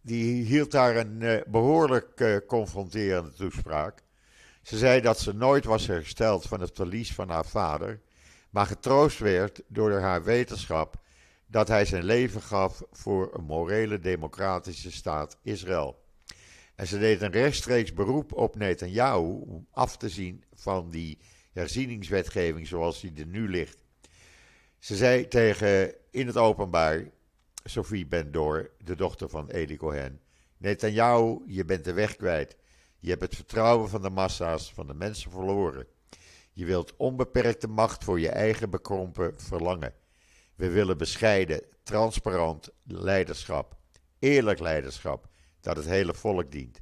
die 0.01 0.45
hield 0.45 0.71
daar 0.71 0.97
een 0.97 1.43
behoorlijk 1.47 2.43
confronterende 2.47 3.33
toespraak. 3.33 4.03
Ze 4.63 4.79
zei 4.79 5.01
dat 5.01 5.21
ze 5.21 5.33
nooit 5.33 5.65
was 5.65 5.87
hersteld 5.87 6.47
van 6.47 6.61
het 6.61 6.71
verlies 6.75 7.15
van 7.15 7.29
haar 7.29 7.47
vader, 7.47 8.01
maar 8.51 8.67
getroost 8.67 9.19
werd 9.19 9.63
door 9.69 9.93
haar 9.93 10.25
wetenschap 10.25 10.97
dat 11.47 11.69
hij 11.69 11.85
zijn 11.85 12.05
leven 12.05 12.43
gaf 12.43 12.83
voor 12.93 13.35
een 13.35 13.45
morele 13.45 13.99
democratische 13.99 14.93
staat 14.93 15.39
Israël. 15.43 16.05
En 16.75 16.87
ze 16.87 16.99
deed 16.99 17.23
een 17.23 17.31
rechtstreeks 17.31 17.93
beroep 17.93 18.33
op 18.33 18.57
Netanyahu 18.57 19.43
om 19.47 19.67
af 19.73 19.97
te 19.97 20.09
zien 20.09 20.45
van 20.55 20.91
die 20.91 21.19
herzieningswetgeving 21.53 22.67
zoals 22.67 23.01
die 23.01 23.13
er 23.17 23.27
nu 23.27 23.49
ligt. 23.49 23.85
Ze 24.87 24.97
zei 24.97 25.29
tegen 25.29 25.95
in 26.11 26.27
het 26.27 26.37
openbaar 26.37 27.11
Sophie 27.65 28.07
Bendor, 28.07 28.71
de 28.85 28.97
dochter 28.97 29.29
van 29.29 29.51
Eli 29.51 29.77
Cohen, 29.77 30.21
Netanyahu, 30.57 31.43
je 31.47 31.65
bent 31.65 31.85
de 31.85 31.93
weg 31.93 32.17
kwijt. 32.17 32.57
Je 32.99 33.11
hebt 33.11 33.23
het 33.23 33.35
vertrouwen 33.35 33.89
van 33.89 34.03
de 34.03 34.11
massa's, 34.11 34.73
van 34.73 34.87
de 34.87 34.95
mensen 34.95 35.31
verloren. 35.31 35.87
Je 36.53 36.65
wilt 36.65 36.97
onbeperkte 36.97 37.69
macht 37.69 38.05
voor 38.05 38.21
je 38.21 38.29
eigen 38.29 38.71
bekrompen 38.71 39.41
verlangen. 39.41 39.95
We 40.55 40.71
willen 40.71 40.99
bescheiden, 40.99 41.63
transparant 41.83 42.71
leiderschap, 42.83 43.77
eerlijk 44.19 44.61
leiderschap, 44.61 45.29
dat 45.61 45.77
het 45.77 45.87
hele 45.87 46.15
volk 46.15 46.53
dient. 46.53 46.81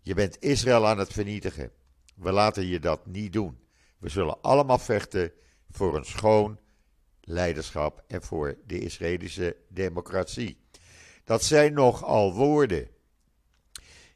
Je 0.00 0.14
bent 0.14 0.40
Israël 0.40 0.86
aan 0.86 0.98
het 0.98 1.12
vernietigen. 1.12 1.70
We 2.14 2.32
laten 2.32 2.66
je 2.66 2.80
dat 2.80 3.06
niet 3.06 3.32
doen. 3.32 3.58
We 3.98 4.08
zullen 4.08 4.40
allemaal 4.40 4.78
vechten 4.78 5.32
voor 5.70 5.96
een 5.96 6.04
schoon 6.04 6.60
leiderschap 7.24 8.04
en 8.06 8.22
voor 8.22 8.56
de 8.66 8.78
Israëlische 8.78 9.56
democratie. 9.68 10.56
Dat 11.24 11.44
zijn 11.44 11.72
nogal 11.72 12.34
woorden. 12.34 12.88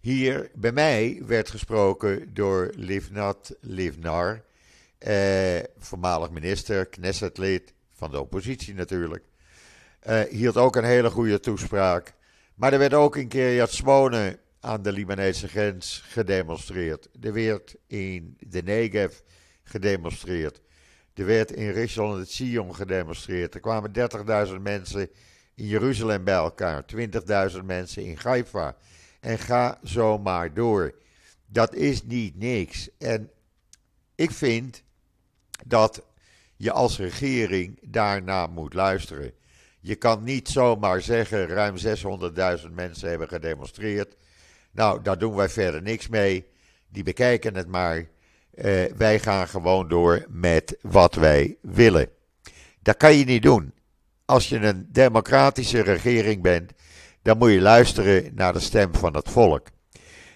Hier 0.01 0.51
bij 0.55 0.73
mij 0.73 1.23
werd 1.27 1.51
gesproken 1.51 2.35
door 2.35 2.73
Livnat 2.75 3.57
Livnar, 3.61 4.45
eh, 4.99 5.59
voormalig 5.79 6.31
minister, 6.31 6.87
Knessetlid 6.87 7.75
van 7.93 8.11
de 8.11 8.21
oppositie 8.21 8.75
natuurlijk. 8.75 9.25
Uh, 10.09 10.21
hield 10.21 10.57
ook 10.57 10.77
een 10.77 10.85
hele 10.85 11.11
goede 11.11 11.41
toespraak. 11.41 12.15
Maar 12.55 12.73
er 12.73 12.79
werd 12.79 12.95
ook 12.95 13.17
in 13.17 13.29
Kiryat 13.29 13.73
Smone 13.73 14.39
aan 14.61 14.83
de 14.83 14.93
Libanese 14.93 15.49
grens 15.49 16.03
gedemonstreerd. 16.09 17.09
Er 17.21 17.33
werd 17.33 17.77
in 17.87 18.37
de 18.41 18.63
Negev 18.63 19.19
gedemonstreerd. 19.63 20.61
Er 21.17 21.27
werd 21.27 21.53
in 21.53 21.71
Rishon 21.71 22.19
het 22.19 22.31
Sion 22.31 22.75
gedemonstreerd. 22.75 23.55
Er 23.55 23.61
kwamen 23.61 23.93
30.000 24.49 24.55
mensen 24.61 25.11
in 25.55 25.67
Jeruzalem 25.67 26.25
bij 26.25 26.35
elkaar. 26.35 26.85
20.000 27.53 27.65
mensen 27.65 28.05
in 28.05 28.19
Haifa. 28.23 28.77
En 29.21 29.39
ga 29.39 29.79
zo 29.85 30.19
maar 30.19 30.55
door. 30.55 30.95
Dat 31.47 31.75
is 31.75 32.03
niet 32.03 32.39
niks. 32.39 32.89
En 32.99 33.31
ik 34.15 34.31
vind 34.31 34.83
dat 35.67 36.03
je 36.57 36.73
als 36.73 36.99
regering 36.99 37.79
daarna 37.83 38.47
moet 38.47 38.75
luisteren. 38.75 39.33
Je 39.81 39.95
kan 39.95 40.25
niet 40.25 40.49
zomaar 40.49 41.01
zeggen: 41.01 41.47
ruim 41.47 41.77
600.000 41.77 42.71
mensen 42.71 43.09
hebben 43.09 43.29
gedemonstreerd. 43.29 44.17
Nou, 44.71 45.03
daar 45.03 45.19
doen 45.19 45.35
wij 45.35 45.49
verder 45.49 45.83
niks 45.83 46.09
mee. 46.09 46.47
Die 46.89 47.03
bekijken 47.03 47.55
het 47.55 47.69
maar. 47.69 48.07
Uh, 48.57 48.85
wij 48.97 49.19
gaan 49.19 49.49
gewoon 49.49 49.89
door 49.89 50.27
met 50.29 50.77
wat 50.81 51.15
wij 51.15 51.57
willen. 51.61 52.09
Dat 52.83 52.97
kan 52.97 53.15
je 53.15 53.25
niet 53.25 53.43
doen. 53.43 53.73
Als 54.25 54.49
je 54.49 54.57
een 54.59 54.89
democratische 54.93 55.81
regering 55.81 56.43
bent, 56.43 56.73
dan 57.23 57.39
moet 57.39 57.51
je 57.51 57.61
luisteren 57.61 58.31
naar 58.35 58.53
de 58.53 58.61
stem 58.61 58.95
van 58.95 59.15
het 59.15 59.31
volk. 59.31 59.67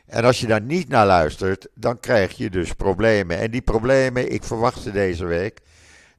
En 0.07 0.25
als 0.25 0.41
je 0.41 0.47
daar 0.47 0.61
niet 0.61 0.89
naar 0.89 1.07
luistert, 1.07 1.69
dan 1.75 2.01
krijg 2.01 2.37
je 2.37 2.51
dus 2.51 2.73
problemen. 2.73 3.39
En 3.39 3.51
die 3.51 3.63
problemen, 3.63 4.33
ik 4.33 4.45
verwacht 4.45 4.83
ze 4.83 4.91
deze 4.91 5.25
week. 5.25 5.61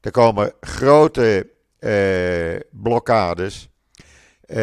Er 0.00 0.10
komen 0.10 0.52
grote 0.60 1.48
uh, 1.80 2.60
blokkades. 2.70 3.68
Uh, 4.46 4.56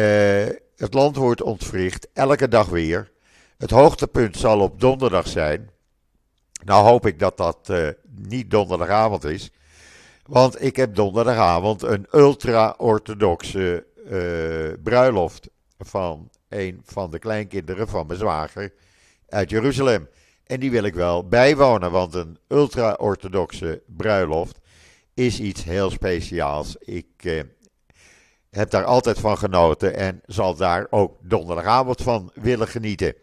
het 0.76 0.94
land 0.94 1.16
wordt 1.16 1.42
ontwricht, 1.42 2.08
elke 2.12 2.48
dag 2.48 2.68
weer. 2.68 3.10
Het 3.58 3.70
hoogtepunt 3.70 4.36
zal 4.36 4.60
op 4.60 4.80
donderdag 4.80 5.28
zijn. 5.28 5.70
Nou 6.64 6.86
hoop 6.86 7.06
ik 7.06 7.18
dat 7.18 7.36
dat 7.36 7.68
uh, 7.70 7.88
niet 8.16 8.50
donderdagavond 8.50 9.24
is. 9.24 9.50
Want 10.26 10.62
ik 10.62 10.76
heb 10.76 10.94
donderdagavond 10.94 11.82
een 11.82 12.06
ultra-orthodoxe 12.12 13.86
bruiloft 14.82 15.48
van 15.78 16.30
een 16.48 16.80
van 16.84 17.10
de 17.10 17.18
kleinkinderen 17.18 17.88
van 17.88 18.06
mijn 18.06 18.18
zwager 18.18 18.72
uit 19.28 19.50
Jeruzalem. 19.50 20.08
En 20.50 20.60
die 20.60 20.70
wil 20.70 20.84
ik 20.84 20.94
wel 20.94 21.28
bijwonen, 21.28 21.90
want 21.90 22.14
een 22.14 22.38
ultra-orthodoxe 22.48 23.82
bruiloft 23.86 24.58
is 25.14 25.40
iets 25.40 25.64
heel 25.64 25.90
speciaals. 25.90 26.76
Ik 26.76 27.06
eh, 27.16 27.40
heb 28.50 28.70
daar 28.70 28.84
altijd 28.84 29.18
van 29.18 29.38
genoten 29.38 29.96
en 29.96 30.20
zal 30.26 30.54
daar 30.54 30.86
ook 30.90 31.16
donderdagavond 31.22 32.02
van 32.02 32.30
willen 32.34 32.68
genieten. 32.68 33.14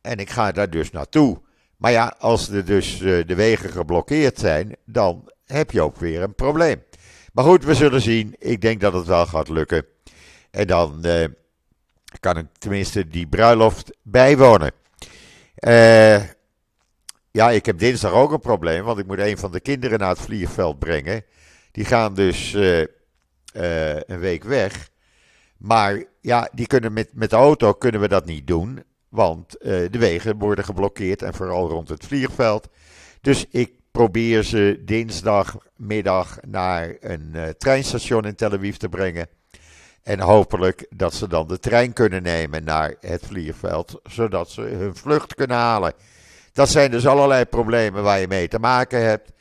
En 0.00 0.18
ik 0.18 0.30
ga 0.30 0.52
daar 0.52 0.70
dus 0.70 0.90
naartoe. 0.90 1.40
Maar 1.78 1.90
ja, 1.90 2.14
als 2.18 2.48
er 2.48 2.64
dus 2.64 3.00
eh, 3.00 3.26
de 3.26 3.34
wegen 3.34 3.70
geblokkeerd 3.70 4.38
zijn, 4.38 4.76
dan 4.84 5.30
heb 5.46 5.70
je 5.70 5.82
ook 5.82 5.96
weer 5.96 6.22
een 6.22 6.34
probleem. 6.34 6.82
Maar 7.32 7.44
goed, 7.44 7.64
we 7.64 7.74
zullen 7.74 8.00
zien. 8.00 8.34
Ik 8.38 8.60
denk 8.60 8.80
dat 8.80 8.92
het 8.92 9.06
wel 9.06 9.26
gaat 9.26 9.48
lukken. 9.48 9.86
En 10.50 10.66
dan 10.66 11.04
eh, 11.04 11.24
kan 12.20 12.36
ik 12.36 12.46
tenminste 12.58 13.08
die 13.08 13.26
bruiloft 13.26 13.96
bijwonen. 14.02 14.72
Eh 15.54 16.22
ja, 17.30 17.50
ik 17.50 17.66
heb 17.66 17.78
dinsdag 17.78 18.12
ook 18.12 18.32
een 18.32 18.40
probleem, 18.40 18.84
want 18.84 18.98
ik 18.98 19.06
moet 19.06 19.18
een 19.18 19.38
van 19.38 19.52
de 19.52 19.60
kinderen 19.60 19.98
naar 19.98 20.08
het 20.08 20.20
vliegveld 20.20 20.78
brengen. 20.78 21.24
Die 21.72 21.84
gaan 21.84 22.14
dus 22.14 22.52
uh, 22.52 22.78
uh, 22.78 22.86
een 23.94 24.18
week 24.18 24.44
weg. 24.44 24.88
Maar 25.56 26.04
ja, 26.20 26.48
die 26.52 26.66
kunnen 26.66 26.92
met, 26.92 27.10
met 27.12 27.30
de 27.30 27.36
auto 27.36 27.72
kunnen 27.72 28.00
we 28.00 28.08
dat 28.08 28.24
niet 28.24 28.46
doen, 28.46 28.82
want 29.08 29.56
uh, 29.60 29.66
de 29.66 29.98
wegen 29.98 30.38
worden 30.38 30.64
geblokkeerd 30.64 31.22
en 31.22 31.34
vooral 31.34 31.68
rond 31.68 31.88
het 31.88 32.06
vliegveld. 32.06 32.68
Dus 33.20 33.46
ik 33.50 33.72
probeer 33.90 34.42
ze 34.42 34.82
dinsdagmiddag 34.84 36.38
naar 36.46 36.96
een 37.00 37.54
treinstation 37.58 38.24
in 38.24 38.34
Tel 38.34 38.52
Aviv 38.52 38.76
te 38.76 38.88
brengen. 38.88 39.28
En 40.02 40.20
hopelijk 40.20 40.86
dat 40.90 41.14
ze 41.14 41.28
dan 41.28 41.48
de 41.48 41.58
trein 41.58 41.92
kunnen 41.92 42.22
nemen 42.22 42.64
naar 42.64 42.94
het 43.00 43.26
vliegveld, 43.26 44.00
zodat 44.02 44.50
ze 44.50 44.60
hun 44.60 44.96
vlucht 44.96 45.34
kunnen 45.34 45.56
halen. 45.56 45.92
Dat 46.52 46.68
zijn 46.68 46.90
dus 46.90 47.06
allerlei 47.06 47.44
problemen 47.44 48.02
waar 48.02 48.20
je 48.20 48.28
mee 48.28 48.48
te 48.48 48.58
maken 48.58 49.04
hebt. 49.04 49.32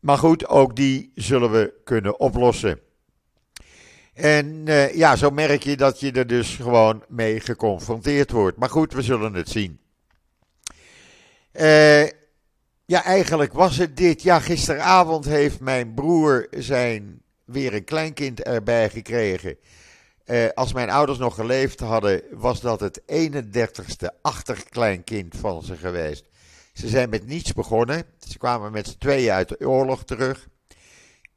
Maar 0.00 0.18
goed, 0.18 0.48
ook 0.48 0.76
die 0.76 1.12
zullen 1.14 1.50
we 1.50 1.80
kunnen 1.84 2.20
oplossen. 2.20 2.80
En 4.22 4.66
uh, 4.68 4.94
ja, 4.94 5.16
zo 5.16 5.30
merk 5.30 5.62
je 5.62 5.76
dat 5.76 6.00
je 6.00 6.12
er 6.12 6.26
dus 6.26 6.56
gewoon 6.56 7.04
mee 7.08 7.40
geconfronteerd 7.40 8.30
wordt. 8.30 8.56
Maar 8.56 8.70
goed, 8.70 8.92
we 8.92 9.02
zullen 9.02 9.34
het 9.34 9.48
zien. 9.48 9.78
Uh, 11.52 12.02
ja, 12.84 13.04
eigenlijk 13.04 13.52
was 13.52 13.76
het 13.76 13.96
dit. 13.96 14.22
Ja, 14.22 14.40
gisteravond 14.40 15.24
heeft 15.24 15.60
mijn 15.60 15.94
broer 15.94 16.46
zijn 16.50 17.22
weer 17.44 17.74
een 17.74 17.84
kleinkind 17.84 18.42
erbij 18.42 18.90
gekregen. 18.90 19.56
Uh, 20.26 20.48
als 20.54 20.72
mijn 20.72 20.90
ouders 20.90 21.18
nog 21.18 21.34
geleefd 21.34 21.80
hadden, 21.80 22.22
was 22.30 22.60
dat 22.60 22.80
het 22.80 23.00
31ste 23.00 24.20
achterkleinkind 24.20 25.36
van 25.36 25.62
ze 25.62 25.76
geweest. 25.76 26.28
Ze 26.72 26.88
zijn 26.88 27.10
met 27.10 27.26
niets 27.26 27.52
begonnen. 27.52 28.04
Ze 28.28 28.38
kwamen 28.38 28.72
met 28.72 28.86
z'n 28.86 28.98
tweeën 28.98 29.32
uit 29.32 29.48
de 29.48 29.68
oorlog 29.68 30.04
terug. 30.04 30.48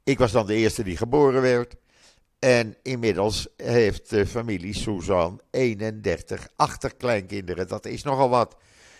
Ik 0.03 0.17
was 0.17 0.31
dan 0.31 0.45
de 0.45 0.55
eerste 0.55 0.83
die 0.83 0.97
geboren 0.97 1.41
werd. 1.41 1.75
En 2.39 2.75
inmiddels 2.81 3.47
heeft 3.57 4.09
de 4.09 4.27
familie 4.27 4.73
Suzanne 4.73 5.39
31 5.51 6.47
achterkleinkinderen. 6.55 7.67
Dat 7.67 7.85
is 7.85 8.03
nogal 8.03 8.29
wat. 8.29 8.55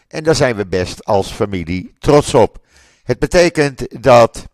En 0.07 0.23
daar 0.23 0.35
zijn 0.35 0.55
we 0.55 0.65
best 0.65 1.05
als 1.05 1.31
familie 1.31 1.93
trots 1.99 2.33
op. 2.33 2.65
Het 3.03 3.19
betekent 3.19 4.03
dat 4.03 4.47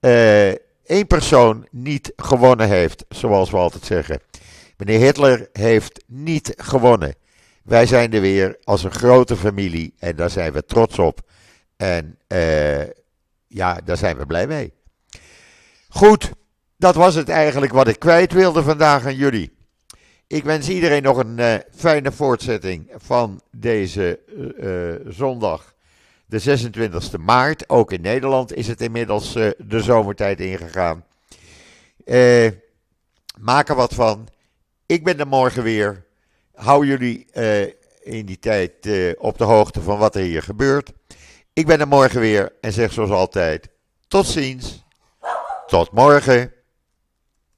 uh, 0.00 0.48
één 0.84 1.06
persoon 1.06 1.66
niet 1.70 2.12
gewonnen 2.16 2.68
heeft, 2.68 3.04
zoals 3.08 3.50
we 3.50 3.56
altijd 3.56 3.84
zeggen. 3.84 4.20
Meneer 4.76 5.00
Hitler 5.00 5.48
heeft 5.52 6.04
niet 6.06 6.52
gewonnen. 6.56 7.14
Wij 7.62 7.86
zijn 7.86 8.12
er 8.12 8.20
weer 8.20 8.56
als 8.64 8.84
een 8.84 8.92
grote 8.92 9.36
familie 9.36 9.94
en 9.98 10.16
daar 10.16 10.30
zijn 10.30 10.52
we 10.52 10.64
trots 10.64 10.98
op. 10.98 11.20
En 11.76 12.18
uh, 12.28 12.82
ja, 13.46 13.80
daar 13.84 13.96
zijn 13.96 14.16
we 14.16 14.26
blij 14.26 14.46
mee. 14.46 14.72
Goed, 15.88 16.32
dat 16.82 16.94
was 16.94 17.14
het 17.14 17.28
eigenlijk 17.28 17.72
wat 17.72 17.88
ik 17.88 17.98
kwijt 17.98 18.32
wilde 18.32 18.62
vandaag 18.62 19.06
aan 19.06 19.16
jullie. 19.16 19.56
Ik 20.26 20.44
wens 20.44 20.68
iedereen 20.68 21.02
nog 21.02 21.16
een 21.16 21.38
uh, 21.38 21.54
fijne 21.74 22.12
voortzetting 22.12 22.92
van 22.96 23.40
deze 23.50 24.20
uh, 25.06 25.12
zondag, 25.12 25.74
de 26.26 26.40
26e 26.40 27.20
maart. 27.20 27.68
Ook 27.68 27.92
in 27.92 28.00
Nederland 28.00 28.54
is 28.54 28.66
het 28.66 28.80
inmiddels 28.80 29.32
de 29.58 29.80
zomertijd 29.80 30.40
ingegaan. 30.40 31.04
Maak 33.38 33.68
er 33.68 33.74
wat 33.74 33.94
van. 33.94 34.28
Ik 34.86 35.04
ben 35.04 35.18
er 35.18 35.26
morgen 35.26 35.62
weer. 35.62 36.06
Hou 36.54 36.86
jullie 36.86 37.26
in 38.02 38.26
die 38.26 38.38
tijd 38.38 38.72
op 39.18 39.38
de 39.38 39.44
hoogte 39.44 39.80
van 39.82 39.98
wat 39.98 40.14
er 40.14 40.22
hier 40.22 40.42
gebeurt. 40.42 40.92
Ik 41.52 41.66
ben 41.66 41.80
er 41.80 41.88
morgen 41.88 42.20
weer 42.20 42.52
en 42.60 42.72
zeg 42.72 42.92
zoals 42.92 43.10
altijd: 43.10 43.68
tot 44.08 44.26
ziens. 44.26 44.84
Tot 45.66 45.92
morgen. 45.92 46.51